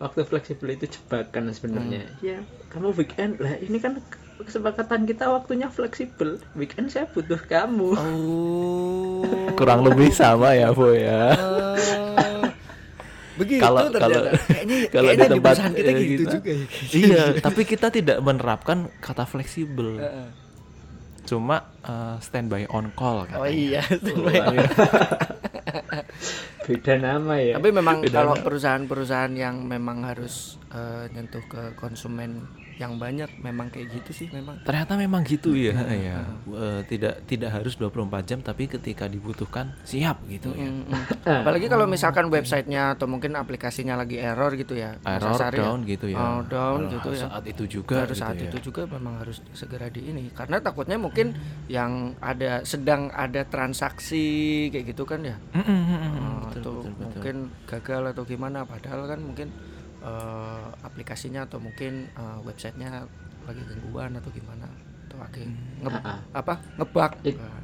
Waktu 0.00 0.20
fleksibel 0.28 0.68
itu 0.76 0.86
jebakan 0.92 1.42
sebenarnya. 1.56 2.02
Hmm. 2.04 2.20
Ya, 2.20 2.38
kamu 2.68 2.92
weekend 3.00 3.40
lah 3.40 3.56
ini 3.58 3.80
kan 3.80 3.98
kesepakatan 4.42 5.04
kita 5.04 5.28
waktunya 5.28 5.66
fleksibel. 5.66 6.38
Weekend 6.52 6.88
saya 6.88 7.06
butuh 7.06 7.40
kamu. 7.40 7.90
Oh. 7.92 9.22
Kurang 9.54 9.82
lebih 9.82 10.10
sama 10.10 10.52
ya, 10.52 10.70
Vo 10.70 10.90
ya. 10.90 11.32
Eh, 11.32 12.48
begitu 13.36 13.60
Kalau- 13.60 13.88
ternyata. 13.88 14.00
kalau- 14.00 14.24
kayaknya 14.46 14.76
kalau 14.86 15.08
kayaknya 15.08 15.16
di 15.16 15.28
di 15.28 15.34
tempat, 15.34 15.44
perusahaan 15.50 15.74
kita 15.74 15.90
eh, 15.90 15.96
gitu 15.98 16.08
kita- 16.20 16.32
juga 16.34 16.50
ya. 16.50 16.64
iya, 16.92 17.22
tapi 17.46 17.62
kita 17.64 17.86
tidak 17.88 18.18
menerapkan 18.20 18.78
kata 18.98 19.24
fleksibel. 19.24 19.88
Heeh. 19.96 20.28
Cuma 21.22 21.56
eh, 21.80 22.16
standby 22.20 22.64
on 22.68 22.90
call 22.92 23.24
kan. 23.24 23.38
Oh 23.38 23.46
iya, 23.46 23.84
Beda 26.60 26.94
nama 26.96 27.34
ya. 27.36 27.54
Tapi 27.58 27.68
memang 27.70 28.02
kalau 28.06 28.34
perusahaan-perusahaan 28.36 29.32
yang 29.32 29.64
memang 29.64 30.04
harus 30.04 30.58
eh, 30.70 31.10
nyentuh 31.10 31.42
ke 31.44 31.74
konsumen 31.74 32.46
yang 32.80 32.96
banyak 32.96 33.28
memang 33.44 33.68
kayak 33.68 33.92
gitu 33.92 34.24
sih 34.24 34.26
memang. 34.32 34.56
Ternyata 34.64 34.96
memang 34.96 35.20
gitu 35.28 35.52
ya. 35.52 35.76
ya. 35.92 36.24
Eh, 36.48 36.80
tidak 36.88 37.28
tidak 37.28 37.52
harus 37.52 37.76
24 37.76 38.24
jam 38.24 38.40
tapi 38.40 38.72
ketika 38.72 39.04
dibutuhkan 39.04 39.76
siap 39.84 40.24
gitu 40.32 40.48
ya. 40.56 40.64
Mm, 40.64 40.88
mm. 40.88 41.04
Apalagi 41.44 41.68
kalau 41.68 41.84
misalkan 41.84 42.32
websitenya 42.32 42.96
atau 42.96 43.04
mungkin 43.04 43.36
aplikasinya 43.36 44.00
lagi 44.00 44.16
error 44.16 44.56
gitu 44.56 44.72
ya. 44.80 44.96
Error 45.04 45.36
Asari 45.36 45.60
ya. 45.60 45.68
down 45.68 45.80
gitu 45.84 46.06
ya. 46.08 46.16
Oh, 46.16 46.40
down 46.48 46.88
Nah, 46.88 46.92
gitu 46.96 47.08
ya. 47.12 47.28
Saat 47.28 47.44
itu 47.44 47.64
juga 47.68 48.08
Harus 48.08 48.16
gitu 48.16 48.24
saat 48.24 48.36
ya. 48.40 48.48
itu 48.48 48.58
juga 48.72 48.82
memang 48.88 49.14
harus 49.20 49.44
segera 49.52 49.92
di 49.92 50.00
ini 50.08 50.32
karena 50.32 50.56
takutnya 50.64 50.96
mungkin 50.96 51.36
yang 51.68 52.16
ada 52.24 52.64
sedang 52.64 53.12
ada 53.12 53.44
transaksi 53.44 54.24
kayak 54.72 54.96
gitu 54.96 55.04
kan 55.04 55.20
ya. 55.20 55.36
Mm, 55.52 55.60
mm, 55.60 55.68
mm, 55.68 56.00
mm. 56.00 56.08
Uh, 56.16 56.40
Betul, 56.48 56.48
atau 56.48 56.72
betul, 56.80 56.80
betul. 56.80 57.04
mungkin 57.04 57.36
gagal 57.68 58.02
atau 58.16 58.22
gimana 58.24 58.58
padahal 58.64 59.04
kan 59.04 59.20
mungkin 59.20 59.48
uh, 60.00 60.64
aplikasinya 60.80 61.44
atau 61.44 61.56
mungkin 61.56 62.08
uh, 62.14 62.40
websitenya 62.42 63.04
lagi 63.42 63.62
gangguan 63.62 64.14
atau 64.14 64.30
gimana 64.30 64.66
atau 65.06 65.16
lagi 65.18 65.44
nge- 65.78 65.92
Ah, 65.96 66.08
ah. 66.10 66.18
apa 66.34 66.54
ngebug 66.76 67.12
It- 67.22 67.38
Nah, 67.38 67.58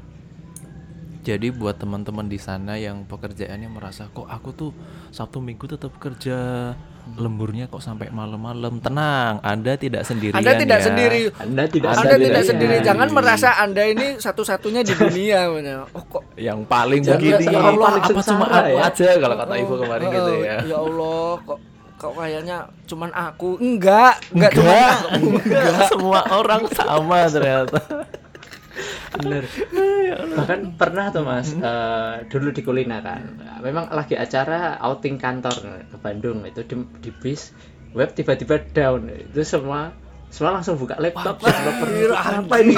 Jadi 1.26 1.50
buat 1.50 1.74
teman-teman 1.74 2.22
di 2.24 2.38
sana 2.38 2.78
yang 2.78 3.02
pekerjaannya 3.02 3.66
merasa 3.66 4.06
kok 4.08 4.30
aku 4.30 4.54
tuh 4.54 4.70
Sabtu 5.10 5.42
Minggu 5.42 5.66
tetap 5.66 5.98
kerja, 5.98 6.70
Hmm. 7.02 7.18
lemburnya 7.18 7.66
kok 7.66 7.78
sampai 7.80 8.10
malam-malam. 8.10 8.78
Tenang, 8.78 9.38
Anda 9.40 9.74
tidak 9.74 10.02
sendirian 10.02 10.34
anda 10.36 10.54
tidak 10.54 10.78
ya. 10.80 10.84
sendiri 10.84 11.20
Anda 11.32 11.62
tidak 11.66 11.88
anda 11.88 11.98
tidak 11.98 12.14
sendirian. 12.16 12.46
sendiri 12.46 12.76
jangan 12.80 13.08
merasa 13.10 13.48
anda 13.56 13.82
ini 13.84 14.06
satu-satunya 14.16 14.82
di 14.82 14.94
dunia 15.16 15.50
oh 15.88 16.04
kok 16.04 16.22
Yang 16.36 16.60
paling 16.64 17.02
begini 17.04 17.44
ya 17.44 17.58
Allah, 17.64 17.90
apa 18.00 18.20
cuma 18.22 18.46
aku 18.48 18.70
ya. 18.72 18.86
aja 18.86 19.08
kalau 19.16 19.36
kata 19.36 19.54
Ibu 19.56 19.74
kemarin 19.80 20.06
gitu 20.08 20.30
Oh, 20.32 20.38
ya. 20.40 20.56
ya 20.62 20.76
Allah 20.76 21.30
kok 21.42 21.58
kok 21.96 22.12
kayaknya 22.12 22.68
cuman 22.84 23.10
aku 23.12 23.56
enggak 23.56 24.20
enggak, 24.32 24.52
cuman 24.52 24.68
Enggak, 24.68 24.96
aku. 25.16 25.26
enggak, 25.48 25.88
semua 25.88 26.20
orang 26.28 26.62
sama 26.68 27.18
ternyata. 27.32 27.80
Bener. 29.16 29.48
Bahkan 30.36 30.76
pernah 30.76 31.08
tuh 31.08 31.24
mas, 31.24 31.48
eh, 31.56 32.14
dulu 32.28 32.52
di 32.52 32.60
Kulina 32.60 33.00
kan, 33.00 33.24
memang 33.64 33.88
lagi 33.88 34.12
acara 34.12 34.76
outing 34.84 35.16
kantor 35.16 35.56
ke 35.88 35.96
Bandung 35.96 36.44
itu 36.44 36.60
di, 36.68 36.76
di 37.00 37.08
bis, 37.08 37.56
web 37.96 38.12
tiba-tiba 38.12 38.60
down, 38.76 39.08
itu 39.08 39.40
semua 39.40 39.96
semua 40.28 40.60
langsung 40.60 40.76
buka 40.76 41.00
laptop, 41.00 41.40
Anjir, 41.48 42.12
apa 42.12 42.54
ini? 42.60 42.76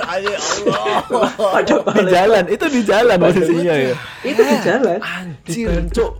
Allah. 0.00 1.28
Pada 1.36 1.74
Di 2.00 2.04
jalan, 2.08 2.44
itu 2.48 2.64
di 2.72 2.80
jalan 2.86 3.16
posisinya 3.20 3.74
ya. 3.76 3.94
itu 4.24 4.40
di 4.40 4.56
jalan. 4.64 4.98
Anjir, 5.04 5.84
cuk. 5.92 6.12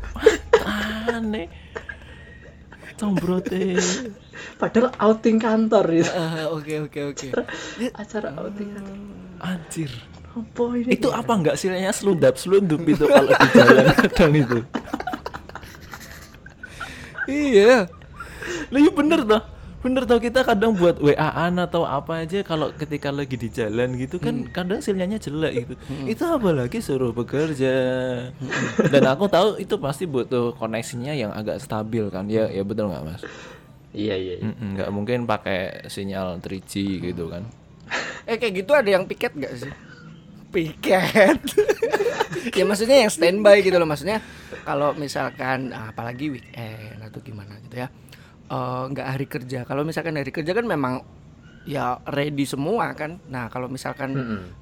Aneh. 1.08 1.67
Combrote. 2.98 3.78
Padahal 4.60 4.90
outing 4.98 5.38
kantor 5.38 5.86
itu, 5.94 6.10
Ah, 6.10 6.50
Oke 6.50 6.82
oke 6.82 7.00
oke. 7.14 7.28
acara 7.94 8.34
outing 8.36 8.70
kantor. 8.74 8.96
Anjir. 9.38 9.90
Apa 10.28 10.64
ini? 10.76 10.90
Itu 10.94 11.08
apa 11.10 11.32
enggak 11.34 11.56
silanya 11.56 11.90
selundap 11.90 12.34
selundup 12.36 12.82
itu 12.84 13.06
kalau 13.06 13.30
di 13.30 13.48
jalan 13.54 13.86
kadang 14.02 14.32
itu. 14.34 14.58
Iya. 17.28 17.84
Lah 18.72 18.78
iya 18.80 18.88
bener 18.88 19.20
toh. 19.20 19.42
Bener 19.78 20.02
toh 20.10 20.18
kita 20.18 20.42
kadang 20.42 20.74
buat 20.74 20.98
WA-an 20.98 21.54
atau 21.62 21.86
apa 21.86 22.26
aja 22.26 22.42
kalau 22.42 22.74
ketika 22.74 23.14
lagi 23.14 23.38
di 23.38 23.46
jalan 23.46 23.94
gitu 23.94 24.18
kan 24.18 24.50
kadang 24.50 24.82
sinyalnya 24.82 25.22
jelek 25.22 25.52
gitu. 25.62 25.74
Itu 26.02 26.26
apalagi 26.26 26.82
suruh 26.82 27.14
bekerja. 27.14 27.74
Dan 28.90 29.02
aku 29.06 29.30
tahu 29.30 29.62
itu 29.62 29.78
pasti 29.78 30.10
butuh 30.10 30.50
koneksinya 30.58 31.14
yang 31.14 31.30
agak 31.30 31.62
stabil 31.62 32.10
kan. 32.10 32.26
Ya 32.26 32.50
ya 32.50 32.66
betul 32.66 32.90
nggak 32.90 33.04
Mas? 33.06 33.22
Iya 33.94 34.18
iya. 34.18 34.34
iya. 34.42 34.50
Nggak 34.50 34.90
mungkin 34.90 35.30
pakai 35.30 35.86
sinyal 35.86 36.42
3G 36.42 36.72
gitu 37.14 37.30
kan. 37.30 37.46
Eh 38.26 38.34
kayak 38.34 38.66
gitu 38.66 38.72
ada 38.74 38.90
yang 38.90 39.06
piket 39.06 39.32
gak 39.38 39.54
sih? 39.62 39.72
Piket. 40.50 41.38
ya 42.58 42.64
maksudnya 42.66 43.06
yang 43.06 43.12
standby 43.14 43.62
gitu 43.62 43.78
loh 43.78 43.88
maksudnya 43.88 44.20
kalau 44.66 44.92
misalkan 44.98 45.70
apalagi 45.72 46.34
weekend 46.34 46.98
atau 46.98 47.22
gimana 47.22 47.56
gitu 47.62 47.86
ya. 47.86 47.88
Eh, 48.52 48.82
nggak 48.90 49.06
hari 49.12 49.26
kerja. 49.34 49.58
Kalau 49.68 49.82
misalkan 49.88 50.16
hari 50.20 50.32
kerja 50.36 50.52
kan 50.58 50.66
memang 50.74 50.94
ya 51.74 51.80
ready 52.16 52.44
semua 52.52 52.86
kan. 53.00 53.12
Nah, 53.34 53.44
kalau 53.52 53.68
misalkan 53.76 54.12
Mm-mm. 54.14 54.56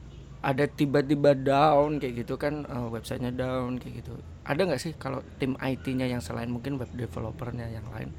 ada 0.50 0.64
tiba-tiba 0.78 1.30
down 1.48 1.90
kayak 2.00 2.14
gitu 2.26 2.34
kan 2.44 2.54
eh, 2.74 2.88
websitenya 2.94 3.32
down 3.42 3.70
kayak 3.80 3.94
gitu. 4.04 4.12
Ada 4.50 4.60
nggak 4.68 4.82
sih 4.84 4.92
kalau 5.02 5.20
tim 5.40 5.52
IT-nya 5.70 6.06
yang 6.12 6.22
selain 6.26 6.50
mungkin 6.54 6.74
web 6.80 6.90
developernya 7.02 7.66
yang 7.76 7.86
lain? 7.94 8.10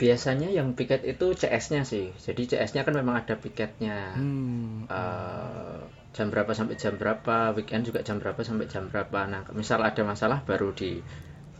Biasanya 0.00 0.48
yang 0.58 0.68
piket 0.78 1.00
itu 1.12 1.26
CS-nya 1.40 1.80
sih. 1.92 2.06
Jadi 2.26 2.42
CS-nya 2.50 2.82
kan 2.86 2.94
memang 3.00 3.16
ada 3.22 3.34
piketnya. 3.44 3.96
Hmm. 4.14 4.88
eh, 4.98 5.80
jam 6.16 6.26
berapa 6.32 6.52
sampai 6.58 6.76
jam 6.82 6.94
berapa, 7.00 7.36
weekend 7.56 7.82
juga 7.88 8.00
jam 8.08 8.16
berapa 8.22 8.40
sampai 8.48 8.66
jam 8.74 8.84
berapa. 8.92 9.18
Nah, 9.32 9.42
misal 9.60 9.80
ada 9.88 10.02
masalah 10.12 10.38
baru 10.48 10.68
di 10.80 10.90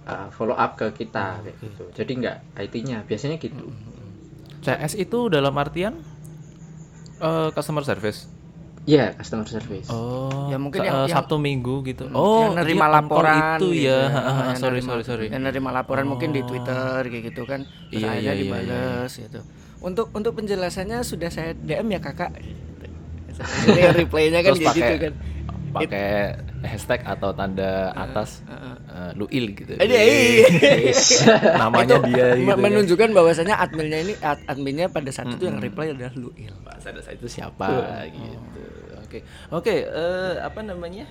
uh, 0.07 0.29
follow 0.31 0.55
up 0.55 0.75
ke 0.75 0.87
kita 0.97 1.39
kayak 1.41 1.57
gitu. 1.59 1.85
Jadi 1.93 2.13
nggak 2.17 2.37
IT-nya, 2.57 2.99
biasanya 3.03 3.37
gitu. 3.37 3.67
CS 4.59 4.95
itu 4.97 5.19
dalam 5.29 5.55
artian 5.55 5.99
eh, 7.17 7.49
customer 7.51 7.83
service. 7.83 8.27
Iya, 8.85 9.15
customer 9.15 9.43
service. 9.45 9.89
Oh, 9.89 10.47
Ya, 10.47 10.57
mungkin 10.57 10.79
yang- 10.81 10.95
eh, 10.97 11.07
yang- 11.07 11.17
Sabtu 11.17 11.37
Minggu 11.37 11.83
gitu. 11.83 12.07
Hmm, 12.07 12.15
Oh, 12.15 12.47
yang 12.47 12.55
nerima 12.57 12.87
laporan 12.87 13.59
itu 13.59 13.75
gitu 13.75 13.83
ya. 13.85 13.99
ya. 14.07 14.55
Sorry, 14.55 14.79
nerima- 14.79 14.91
sorry, 14.93 15.05
sorry. 15.05 15.27
yang 15.29 15.43
nerima 15.43 15.71
laporan 15.73 16.07
mungkin 16.07 16.31
di 16.31 16.41
Oh. 16.41 16.47
Twitter 16.47 17.03
kayak 17.03 17.25
gitu 17.27 17.43
kan 17.45 17.61
terus 17.89 17.99
Iya, 17.99 18.07
akhirnya 18.09 18.23
iya, 18.23 18.33
iya, 18.33 18.43
dibales 18.63 19.11
gitu 19.13 19.41
untuk 19.79 20.07
untuk 20.11 20.33
penjelasannya 20.35 20.99
sudah 21.03 21.29
saya 21.29 21.51
DM 21.53 21.89
ya 21.89 22.01
kakak 22.01 22.31
Jadi 23.67 23.81
replaynya 23.97 24.41
kan 24.41 24.53
Terus 24.53 24.65
pakai 24.65 24.81
gitu 24.81 24.95
kan 25.01 25.13
pakai 25.79 26.09
hashtag 26.63 27.01
atau 27.03 27.31
tanda 27.31 27.93
atas 27.93 28.41
eh, 28.47 29.13
Luil 29.13 29.53
gitu. 29.53 29.75
Ada, 29.75 29.97
iya. 29.97 30.47
Namanya 31.63 31.97
Itu 31.97 32.09
dia 32.09 32.27
gitu. 32.35 32.49
kan. 32.49 32.59
menunjukkan 32.59 33.11
bahwasanya 33.13 33.55
adminnya 33.57 33.99
ini 34.01 34.15
ad- 34.19 34.45
adminnya 34.47 34.87
pada 34.87 35.09
saat 35.09 35.31
itu 35.31 35.45
yang 35.45 35.59
reply 35.59 35.93
adalah 35.93 36.15
Luil 36.15 36.53
Pak 36.59 36.77
Sada 36.79 37.01
itu 37.07 37.27
siapa 37.27 37.69
gitu. 38.07 38.63
Oke. 39.01 39.19
Oke, 39.51 39.75
eh, 39.85 40.35
apa 40.39 40.61
namanya? 40.61 41.07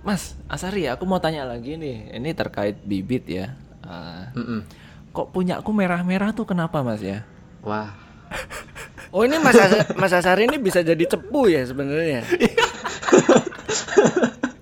Mas 0.00 0.34
Asari, 0.46 0.86
aku 0.86 1.02
mau 1.02 1.18
tanya 1.18 1.42
lagi 1.42 1.74
nih. 1.74 2.12
Ini 2.12 2.30
terkait 2.32 2.78
bibit 2.80 3.22
ya. 3.24 3.54
Ah, 3.80 4.30
Mm-mm. 4.32 4.62
kok 5.10 5.30
punya 5.30 5.58
aku 5.58 5.70
merah-merah 5.70 6.30
tuh 6.30 6.42
kenapa 6.42 6.80
Mas 6.80 6.98
ya? 6.98 7.26
Wah, 7.60 7.90
oh 9.14 9.22
ini 9.22 9.36
Mas 9.36 9.54
Asa- 9.54 9.90
Mas 9.92 10.10
Asari 10.10 10.46
ini 10.46 10.56
bisa 10.56 10.80
jadi 10.80 11.02
cepu 11.02 11.46
ya 11.46 11.62
sebenarnya 11.62 12.22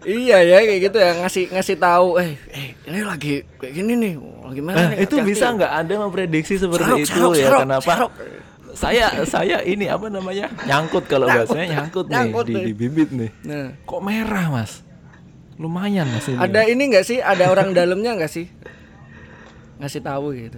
iya 0.03 0.38
ya 0.40 0.59
kayak 0.61 0.81
gitu 0.83 0.96
ya 0.96 1.11
ngasih 1.18 1.44
ngasih 1.50 1.76
tahu 1.76 2.09
eh 2.16 2.33
eh 2.48 2.68
ini 2.85 3.00
lagi 3.00 3.44
kayak 3.57 3.72
gini 3.74 3.92
nih 3.94 4.12
lagi 4.42 4.61
mana 4.61 4.76
Nah, 4.76 4.87
nih 4.90 4.98
itu 5.00 5.14
hati-hati." 5.14 5.29
bisa 5.29 5.46
nggak 5.53 5.72
Anda 5.74 5.94
memprediksi 5.98 6.55
seperti 6.57 6.85
Serok, 6.85 6.98
itu 6.98 7.11
serok, 7.11 7.33
ya? 7.33 7.44
serok, 7.44 7.61
Kenapa? 7.62 7.85
serok. 7.87 8.12
Saya 8.70 9.07
saya 9.26 9.59
ini 9.62 9.85
apa 9.85 10.07
namanya? 10.07 10.46
Nyangkut 10.62 11.05
kalau 11.05 11.26
bahasanya 11.26 11.66
nyangkut, 11.76 12.07
nyangkut 12.07 12.46
nih 12.46 12.48
di, 12.48 12.55
nih. 12.55 12.64
di 12.64 12.72
bibit 12.72 13.09
nih. 13.11 13.31
nah 13.42 13.66
Kok 13.83 14.00
merah, 14.00 14.46
Mas? 14.48 14.81
Lumayan 15.55 16.07
Mas 16.09 16.24
ini. 16.24 16.38
ada 16.38 16.64
ini 16.64 16.83
nggak 16.88 17.05
sih 17.05 17.18
ada 17.20 17.44
orang 17.46 17.70
dalamnya 17.70 18.16
nggak 18.16 18.31
sih 18.31 18.46
ngasih 19.76 20.00
tahu 20.00 20.33
gitu 20.33 20.57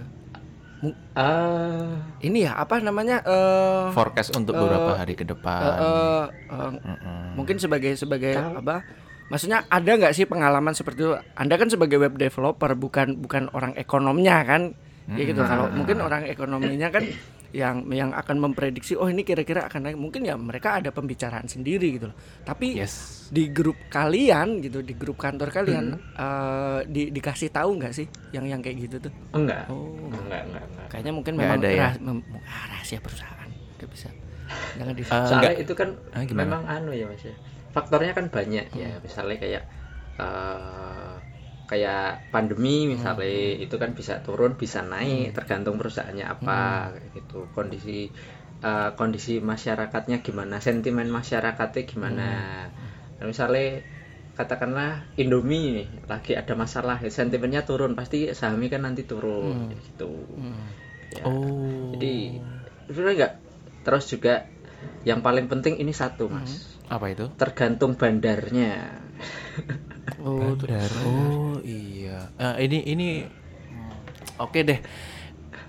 Ah 1.15 1.95
ini 2.19 2.43
ya 2.43 2.59
apa 2.59 2.83
namanya 2.83 3.23
eh 3.23 3.87
forecast 3.95 4.35
untuk 4.35 4.51
beberapa 4.57 4.99
hari 4.99 5.15
ke 5.15 5.23
depan. 5.23 5.61
eh, 5.63 5.79
eh, 5.79 6.23
eh, 6.51 6.69
Mm-mm. 6.83 7.39
mungkin 7.39 7.55
sebagai 7.55 7.95
sebagai 7.95 8.35
apa 8.35 8.83
maksudnya 9.31 9.63
ada 9.71 9.91
nggak 9.95 10.13
sih 10.13 10.27
pengalaman 10.27 10.75
seperti 10.75 11.07
itu? 11.07 11.15
Anda 11.39 11.55
kan 11.55 11.71
sebagai 11.71 11.97
web 11.97 12.19
developer 12.19 12.75
bukan 12.75 13.15
bukan 13.23 13.47
orang 13.55 13.73
ekonomnya 13.79 14.43
kan? 14.43 14.75
Ya 15.05 15.23
gitu. 15.25 15.41
Kalau 15.41 15.67
mungkin 15.69 15.99
orang 15.99 16.23
ekonominya 16.25 16.87
kan 16.87 17.03
yang 17.53 17.85
yang 17.87 18.09
akan 18.11 18.41
memprediksi 18.41 18.95
oh 18.95 19.05
ini 19.05 19.21
kira-kira 19.21 19.69
akan 19.69 19.85
naik 19.85 19.97
mungkin 19.99 20.25
ya 20.25 20.33
mereka 20.33 20.81
ada 20.81 20.89
pembicaraan 20.89 21.45
sendiri 21.45 21.93
gitu 21.93 22.09
loh. 22.09 22.17
Tapi 22.41 22.73
Yes. 22.73 23.27
di 23.29 23.49
grup 23.49 23.77
kalian 23.87 24.57
gitu 24.59 24.79
di 24.79 24.93
grup 24.93 25.17
kantor 25.17 25.49
kalian 25.49 25.85
eh, 25.97 26.79
di, 26.85 27.09
dikasih 27.09 27.49
tahu 27.49 27.77
nggak 27.77 27.93
sih 27.93 28.05
yang 28.31 28.45
yang 28.45 28.59
kayak 28.59 28.77
gitu 28.81 28.95
tuh? 29.03 29.13
enggak 29.31 29.69
Oh, 29.69 30.09
enggak 30.09 30.43
enggak 30.45 30.63
enggak 30.65 30.87
kayaknya 30.87 31.11
mungkin 31.11 31.33
Nggak 31.35 31.45
memang 31.45 31.59
ada 31.59 31.69
ya? 31.69 31.81
rah- 31.83 32.01
mem- 32.01 32.25
ah, 32.41 32.63
rahasia 32.69 32.99
perusahaan 32.99 33.49
nggak 33.75 33.89
bisa 33.89 34.09
jangan 34.73 34.93
di 34.93 35.01
Eh, 35.01 35.07
soalnya 35.07 35.33
enggak. 35.49 35.53
itu 35.59 35.73
kan 35.73 35.89
Ah, 36.09 36.21
gimana? 36.23 36.41
memang 36.45 36.61
anu 36.63 36.91
ya 36.91 37.05
mas 37.05 37.21
ya 37.21 37.35
faktornya 37.69 38.13
kan 38.13 38.25
banyak 38.29 38.65
ya 38.71 38.89
misalnya 38.97 39.37
kayak 39.37 39.63
eh, 40.15 41.13
kayak 41.73 42.29
pandemi 42.29 42.85
misalnya 42.85 43.25
itu 43.57 43.75
kan 43.81 43.97
bisa 43.97 44.21
turun 44.21 44.53
bisa 44.53 44.85
naik 44.85 45.33
tergantung 45.33 45.81
perusahaannya 45.81 46.21
apa 46.29 46.93
kayak 46.93 47.09
gitu 47.17 47.49
kondisi 47.57 48.13
eh, 48.61 48.89
kondisi 48.93 49.41
masyarakatnya 49.41 50.21
gimana 50.21 50.61
sentimen 50.61 51.09
masyarakatnya 51.09 51.81
gimana 51.89 52.29
Nah, 53.13 53.29
misalnya 53.31 53.81
katakanlah 54.33 55.05
Indomie 55.15 55.71
nih 55.71 55.87
lagi 56.09 56.33
ada 56.35 56.53
masalah 56.53 56.99
sentimennya 57.07 57.63
turun 57.63 57.93
pasti 57.93 58.29
sahamnya 58.33 58.77
kan 58.77 58.81
nanti 58.85 59.05
turun 59.07 59.69
gitu 59.73 60.11
Hmm. 60.37 60.67
Ya. 61.13 61.23
Oh. 61.29 61.93
Jadi 61.93 62.41
sebenarnya 62.89 63.13
enggak. 63.15 63.33
Terus 63.85 64.03
juga 64.09 64.33
yang 65.05 65.21
paling 65.21 65.45
penting 65.45 65.77
ini 65.77 65.93
satu 65.93 66.25
mas, 66.27 66.75
Apa 66.89 67.13
itu? 67.13 67.29
tergantung 67.37 67.93
bandarnya. 67.95 69.02
Oh. 70.21 70.55
Bandar. 70.55 70.89
Oh 71.05 71.57
iya. 71.61 72.29
Eh, 72.35 72.55
ini 72.65 72.77
ini 72.85 73.07
hmm, 73.23 74.41
oke 74.41 74.59
deh. 74.61 74.79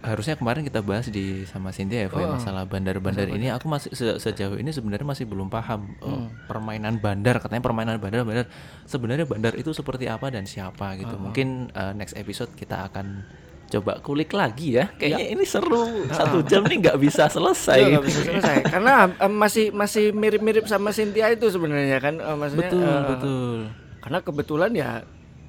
Harusnya 0.05 0.37
kemarin 0.37 0.69
kita 0.69 0.85
bahas 0.85 1.09
di 1.09 1.49
sama 1.49 1.73
Cynthia 1.73 2.05
ya, 2.05 2.09
Oh. 2.13 2.37
masalah 2.37 2.69
bandar-bandar 2.69 3.25
ini. 3.25 3.49
Aku 3.49 3.73
masih 3.73 3.89
se- 3.97 4.21
sejauh 4.21 4.61
ini 4.61 4.69
sebenarnya 4.69 5.09
masih 5.09 5.25
belum 5.25 5.49
paham 5.49 5.97
eh, 5.97 6.05
Hmm. 6.05 6.29
permainan 6.45 7.01
bandar. 7.01 7.41
Katanya 7.41 7.65
permainan 7.65 7.97
bandar, 7.97 8.21
bandar. 8.21 8.47
Sebenarnya 8.85 9.25
bandar 9.25 9.57
itu 9.57 9.73
seperti 9.73 10.05
apa 10.05 10.29
dan 10.29 10.45
siapa 10.45 10.93
gitu. 11.01 11.17
Mungkin 11.17 11.73
eh, 11.73 11.93
next 11.97 12.21
episode 12.21 12.53
kita 12.53 12.85
akan 12.93 13.25
coba 13.67 13.99
kulik 13.99 14.31
lagi 14.31 14.77
ya. 14.77 14.91
Kayaknya 14.91 15.27
ini 15.31 15.45
seru. 15.45 15.85
Satu 16.19 16.43
jam 16.43 16.63
nih 16.63 16.79
nggak 16.81 16.99
bisa 16.99 17.27
selesai. 17.27 17.79
Iya, 17.79 17.89
nggak 17.93 18.05
bisa 18.05 18.21
selesai 18.23 18.57
karena 18.69 18.93
eh, 19.11 19.31
masih 19.31 19.67
masih 19.71 20.11
mirip-mirip 20.11 20.65
sama 20.65 20.91
Cynthia 20.91 21.29
itu 21.29 21.47
sebenarnya 21.47 21.99
kan 21.99 22.15
eh, 22.17 22.37
maksudnya 22.37 22.63
betul, 22.67 22.83
eh, 22.85 23.03
betul. 23.09 23.57
karena 24.01 24.19
kebetulan 24.21 24.73
ya 24.73 24.91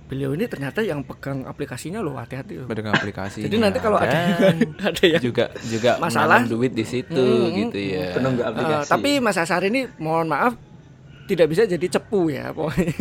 beliau 0.06 0.32
ini 0.32 0.46
ternyata 0.46 0.80
yang 0.80 1.02
pegang 1.02 1.44
aplikasinya 1.44 1.98
loh 1.98 2.14
hati-hati 2.16 2.62
loh. 2.62 2.68
Pedagang 2.70 2.94
aplikasi. 2.94 3.42
Jadi 3.42 3.58
nanti 3.58 3.82
kalau 3.82 3.98
ada 3.98 4.38
ada 4.94 5.04
yang 5.04 5.18
juga 5.18 5.50
juga 5.66 5.98
masalah, 5.98 6.46
duit 6.46 6.72
di 6.72 6.86
situ 6.86 7.18
Hmm, 7.18 7.50
gitu 7.52 7.78
ya. 7.78 8.14
Penunggu 8.14 8.46
aplikasi. 8.46 8.86
tapi 8.86 9.18
Mas 9.18 9.34
Asar 9.36 9.66
ini 9.66 9.90
mohon 9.98 10.30
maaf 10.30 10.54
tidak 11.26 11.48
bisa 11.50 11.66
jadi 11.66 11.88
cepu 11.90 12.30
ya 12.30 12.50
pokoknya 12.56 12.94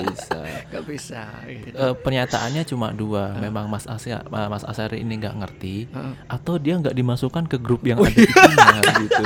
bisa. 0.00 0.38
nggak 0.72 0.84
bisa 0.88 1.22
gitu. 1.44 1.76
Eh, 1.76 1.94
pernyataannya 2.00 2.62
cuma 2.64 2.90
dua. 2.96 3.36
Memang 3.36 3.68
Mas 3.68 3.84
Asya, 3.84 4.24
Mas 4.28 4.64
Asari 4.64 5.04
ini 5.04 5.20
nggak 5.20 5.36
ngerti, 5.44 5.86
atau 6.26 6.56
dia 6.56 6.80
nggak 6.80 6.96
dimasukkan 6.96 7.44
ke 7.46 7.56
grup 7.60 7.84
yang 7.84 8.00
ada 8.00 8.10
itunya 8.10 8.80
gitu. 9.04 9.24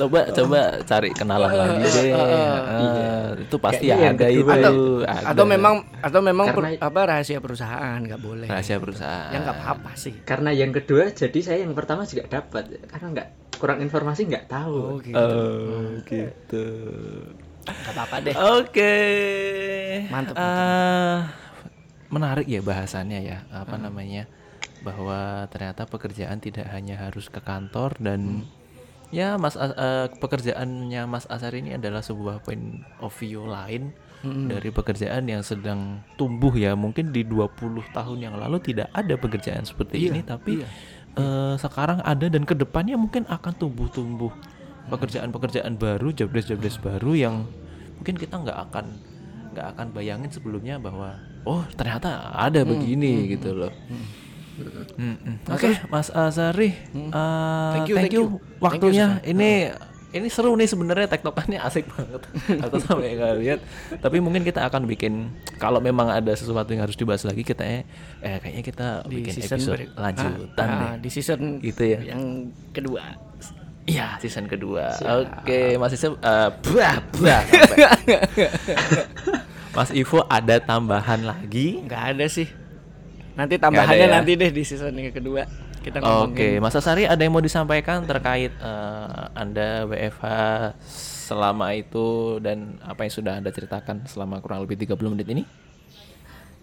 Coba 0.00 0.20
coba 0.30 0.60
cari 0.80 1.10
kenalan 1.10 1.52
lagi 1.52 1.84
deh. 1.84 2.08
Eh, 2.10 3.26
itu 3.38 3.56
pasti 3.56 3.84
Kayaknya 3.86 4.00
yang 4.02 4.16
ada 4.16 4.26
itu. 4.26 4.40
kedua 4.40 4.54
atau, 4.56 4.74
ada. 5.02 5.26
atau 5.28 5.44
memang 5.44 5.74
atau 6.00 6.20
memang 6.20 6.46
per- 6.48 6.64
Karena- 6.66 6.80
apa 6.82 7.00
rahasia 7.06 7.38
perusahaan 7.38 7.98
nggak 7.98 8.18
boleh 8.18 8.46
rahasia 8.46 8.76
perusahaan. 8.76 9.28
ya 9.28 9.38
nggak 9.38 9.56
apa-apa 9.56 9.90
sih 9.94 10.14
Karena 10.22 10.50
yang 10.50 10.72
kedua, 10.72 11.10
jadi 11.10 11.38
saya 11.38 11.58
yang 11.60 11.72
pertama 11.72 12.02
juga 12.02 12.24
dapat, 12.26 12.64
karena 12.84 13.06
nggak 13.12 13.28
kurang 13.54 13.78
informasi 13.78 14.24
nggak 14.24 14.46
tahu. 14.46 14.76
oh 14.88 14.98
gitu 14.98 15.20
Oh, 15.20 16.00
gitu. 16.02 16.64
nggak 17.62 17.92
apa-apa 17.92 18.16
deh 18.22 18.34
Oke. 18.56 18.94
Mantap, 20.08 20.34
Eh, 20.34 21.18
menarik 22.08 22.46
ya 22.46 22.60
bahasannya 22.60 23.20
ya. 23.22 23.38
Apa 23.52 23.76
namanya? 23.76 24.24
Bahwa 24.80 25.44
ternyata 25.46 25.84
pekerjaan 25.84 26.40
tidak 26.40 26.66
hanya 26.66 26.96
harus 26.98 27.28
ke 27.28 27.38
kantor 27.38 28.00
dan 28.00 28.48
ya 29.10 29.34
Mas 29.34 29.54
As- 29.54 29.74
eh, 29.74 30.06
pekerjaannya 30.14 31.02
Mas 31.04 31.26
Asar 31.26 31.52
ini 31.52 31.74
adalah 31.74 32.00
sebuah 32.00 32.40
point 32.40 32.62
of 32.98 33.10
view 33.12 33.44
lain 33.44 33.90
dari 34.20 34.68
pekerjaan 34.68 35.24
yang 35.24 35.40
sedang 35.40 35.80
tumbuh 36.14 36.52
ya. 36.52 36.74
Mungkin 36.74 37.08
di 37.08 37.24
20 37.24 37.50
tahun 37.90 38.18
yang 38.20 38.36
lalu 38.36 38.60
tidak 38.60 38.92
ada 38.92 39.16
pekerjaan 39.16 39.64
seperti 39.64 39.96
ini 40.06 40.20
tapi 40.22 40.60
eh, 41.16 41.54
sekarang 41.56 41.98
ada 42.00 42.26
dan 42.26 42.44
ke 42.44 42.54
depannya 42.54 42.94
mungkin 42.94 43.24
akan 43.26 43.52
tumbuh-tumbuh 43.52 44.30
pekerjaan-pekerjaan 44.88 45.74
baru, 45.74 46.10
jobdesk-jobdesk 46.10 46.80
baru 46.80 47.12
yang 47.14 47.34
mungkin 47.96 48.14
kita 48.14 48.36
nggak 48.36 48.58
akan 48.68 48.86
nggak 49.50 49.66
akan 49.74 49.86
bayangin 49.90 50.30
sebelumnya 50.30 50.78
bahwa 50.78 51.18
oh 51.42 51.66
ternyata 51.74 52.08
ada 52.30 52.60
begini 52.62 53.26
gitu 53.30 53.50
loh. 53.52 53.72
Oke, 55.46 55.70
Mas 55.86 56.08
Azari, 56.08 56.76
uh, 56.92 57.72
Thank 57.72 57.88
you, 57.88 57.96
thank 57.96 58.06
thank 58.06 58.12
you, 58.12 58.20
you. 58.20 58.26
Thank 58.28 58.42
you, 58.44 58.60
waktunya. 58.60 59.06
Sasa. 59.16 59.26
ini 59.26 59.50
ini 60.10 60.26
seru 60.26 60.52
nih 60.52 60.66
sebenarnya 60.66 61.06
tektokannya 61.06 61.58
asik 61.58 61.86
banget. 61.86 62.22
Aku 62.66 62.76
sampai 62.78 63.14
nggak 63.14 63.34
lihat. 63.38 63.60
Tapi 63.96 64.18
mungkin 64.18 64.42
kita 64.42 64.66
akan 64.66 64.84
bikin 64.84 65.30
kalau 65.56 65.78
memang 65.78 66.10
ada 66.10 66.34
sesuatu 66.34 66.66
yang 66.70 66.82
harus 66.82 66.94
dibahas 66.94 67.22
lagi 67.22 67.40
kita 67.40 67.62
eh 68.18 68.36
kayaknya 68.38 68.62
kita 68.64 68.86
di 69.06 69.14
bikin 69.16 69.34
episode 69.40 69.78
ber- 69.80 69.94
lanjutan 69.96 70.66
ah, 70.66 70.76
deh. 70.76 70.88
ah, 70.88 70.96
di 70.98 71.08
season 71.08 71.40
Gitu 71.60 71.82
ya. 71.88 71.98
yang 72.10 72.22
kedua 72.70 73.02
Iya, 73.80 74.18
season 74.18 74.46
kedua. 74.46 74.92
Oke, 75.18 75.74
Mas 75.74 75.90
Ivo, 75.90 76.14
eh, 76.14 76.48
bah, 76.68 77.00
bah, 77.16 77.42
sampai. 77.42 77.90
Mas 79.74 79.90
Ivo 79.90 80.22
ada 80.26 80.58
tambahan 80.58 81.22
lagi? 81.22 81.80
nggak 81.80 82.02
ada 82.14 82.26
sih 82.26 82.46
nanti 83.32 83.54
tambahannya 83.56 84.06
ya? 84.06 84.12
nanti 84.12 84.32
deh 84.34 84.50
di 84.50 84.62
season 84.62 84.92
yang 84.92 85.10
kedua 85.10 85.46
kita 85.80 85.96
Oke, 85.96 86.04
ngomongin 86.04 86.60
Mas 86.60 86.74
Asari 86.74 87.04
ada 87.04 87.16
yang 87.16 87.32
mau 87.32 87.40
disampaikan 87.40 88.04
terkait 88.04 88.52
eh, 88.52 89.22
Anda 89.32 89.86
WFH 89.86 90.24
selama 91.24 91.72
itu 91.72 92.36
dan 92.38 92.76
apa 92.82 93.00
yang 93.00 93.14
sudah 93.14 93.38
Anda 93.38 93.48
ceritakan 93.48 94.04
selama 94.04 94.38
kurang 94.38 94.60
lebih 94.60 94.76
30 94.76 94.98
menit 95.08 95.24
ini? 95.26 95.42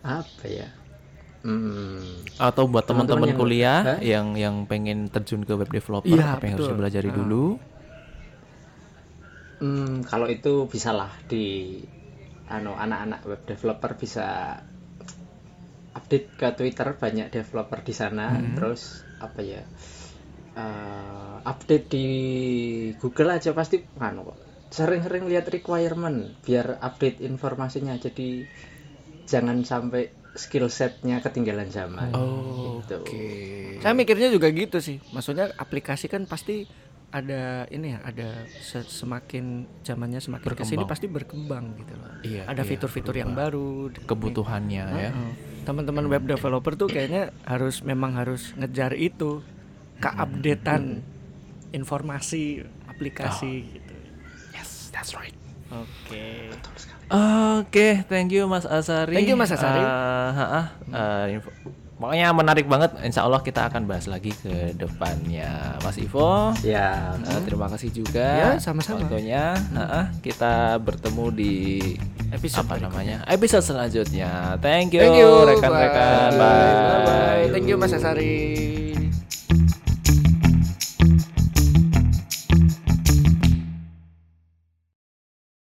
Apa 0.03 0.45
ya? 0.45 0.69
Hmm, 1.41 2.03
Atau 2.37 2.67
buat 2.67 2.83
Teman-teman 2.83 3.31
yang- 3.31 3.39
kuliah 3.39 3.79
Hah? 3.87 3.99
yang 3.99 4.35
yang 4.35 4.67
pengen 4.67 5.07
terjun 5.07 5.41
ke 5.41 5.55
web 5.55 5.71
developer 5.71 6.05
Iya, 6.05 6.35
apa 6.35 6.43
yang 6.43 6.53
harus 6.59 6.69
dipelajari 6.69 7.09
dulu? 7.09 7.57
hmm, 9.57 10.05
kalau 10.05 10.27
itu 10.27 10.67
bisalah 10.67 11.09
di 11.25 11.79
anu 12.47 12.71
anak-anak 12.71 13.25
web 13.25 13.41
developer 13.43 13.91
bisa 13.95 14.59
update 15.97 16.27
ke 16.35 16.47
Twitter 16.53 16.87
banyak 16.93 17.27
developer 17.29 17.79
di 17.81 17.91
sana 17.91 18.25
terus 18.53 18.81
apa 19.17 19.41
ya 19.41 19.61
eh, 20.55 21.35
update 21.43 21.87
di 21.89 22.07
Google 22.95 23.33
aja 23.33 23.51
pasti 23.51 23.81
anu 23.97 24.21
kok 24.23 24.37
sering-sering 24.67 25.25
lihat 25.25 25.47
requirement 25.47 26.35
biar 26.43 26.77
update 26.79 27.23
informasinya 27.23 27.95
jadi 27.95 28.43
jangan 29.25 29.63
sampai 29.63 30.11
skill 30.35 30.67
setnya 30.69 31.17
ketinggalan 31.19 31.69
zaman 31.69 32.11
Oh, 32.13 32.83
gitu. 32.83 32.99
saya 33.79 33.93
mikirnya 33.93 34.27
juga 34.29 34.51
gitu 34.51 34.77
sih 34.77 34.99
maksudnya 35.09 35.49
aplikasi 35.55 36.05
kan 36.07 36.27
pasti 36.27 36.67
ada 37.07 37.63
ini 37.71 37.95
ya 37.95 38.03
ada 38.03 38.27
se- 38.59 38.83
semakin 38.83 39.63
zamannya 39.79 40.19
semakin 40.19 40.43
ke 40.43 40.59
sini 40.59 40.83
Berkembang. 40.83 40.89
pasti 40.91 41.05
berkembang 41.07 41.65
gitu 41.79 41.93
loh 41.95 42.11
Iya, 42.19 42.43
ada 42.43 42.59
iya, 42.59 42.67
fitur-fitur 42.67 43.15
yang 43.15 43.31
baru 43.31 43.87
Kebutuhannya 44.03 44.85
ya. 44.91 45.11
Heeh. 45.15 45.31
Teman-teman 45.67 46.07
web 46.07 46.23
developer 46.23 46.73
tuh 46.73 46.87
kayaknya 46.87 47.35
harus 47.43 47.83
memang 47.83 48.15
harus 48.15 48.55
ngejar 48.55 48.95
itu 48.95 49.43
keupdatean 49.99 51.03
informasi 51.75 52.63
aplikasi 52.87 53.67
gitu 53.67 53.93
Yes, 54.55 54.87
that's 54.89 55.11
right. 55.11 55.35
oke 55.67 56.23
Oke, 57.07 58.03
thank 58.07 58.35
you 58.35 58.47
Mas 58.47 58.67
Asari. 58.67 59.15
Thank 59.15 59.31
you, 59.31 59.39
Mas 59.39 59.47
Asari. 59.47 59.79
Eh, 59.79 60.29
ha-ah, 60.35 60.65
eh, 60.83 61.39
info- 61.39 61.55
Pokoknya 61.97 62.29
menarik 62.29 62.69
banget. 62.69 62.93
Insya 63.01 63.25
Allah 63.25 63.41
kita 63.41 63.65
akan 63.73 63.89
bahas 63.89 64.05
lagi 64.05 64.29
ke 64.29 64.77
depannya, 64.77 65.81
Mas 65.81 65.97
Ivo. 65.97 66.53
ya 66.61 67.17
eh, 67.25 67.41
terima 67.41 67.65
kasih 67.73 67.89
juga. 67.89 68.53
Ya, 68.53 68.61
sama-sama. 68.61 69.01
Waktunya, 69.01 69.57
Ha-ah, 69.73 70.13
kita 70.21 70.77
bertemu 70.77 71.25
di 71.33 71.53
Episode 72.27 72.67
apa 72.67 72.75
berikutnya. 72.75 72.91
namanya? 72.91 73.17
Episode 73.25 73.65
selanjutnya. 73.65 74.59
Thank 74.59 74.93
you, 74.93 75.01
thank 75.01 75.17
you 75.17 75.31
rekan-rekan. 75.47 76.29
Bye. 76.35 77.03
Bye. 77.07 77.45
thank 77.55 77.65
you 77.65 77.79
mas 77.79 77.95
Asari 77.95 78.86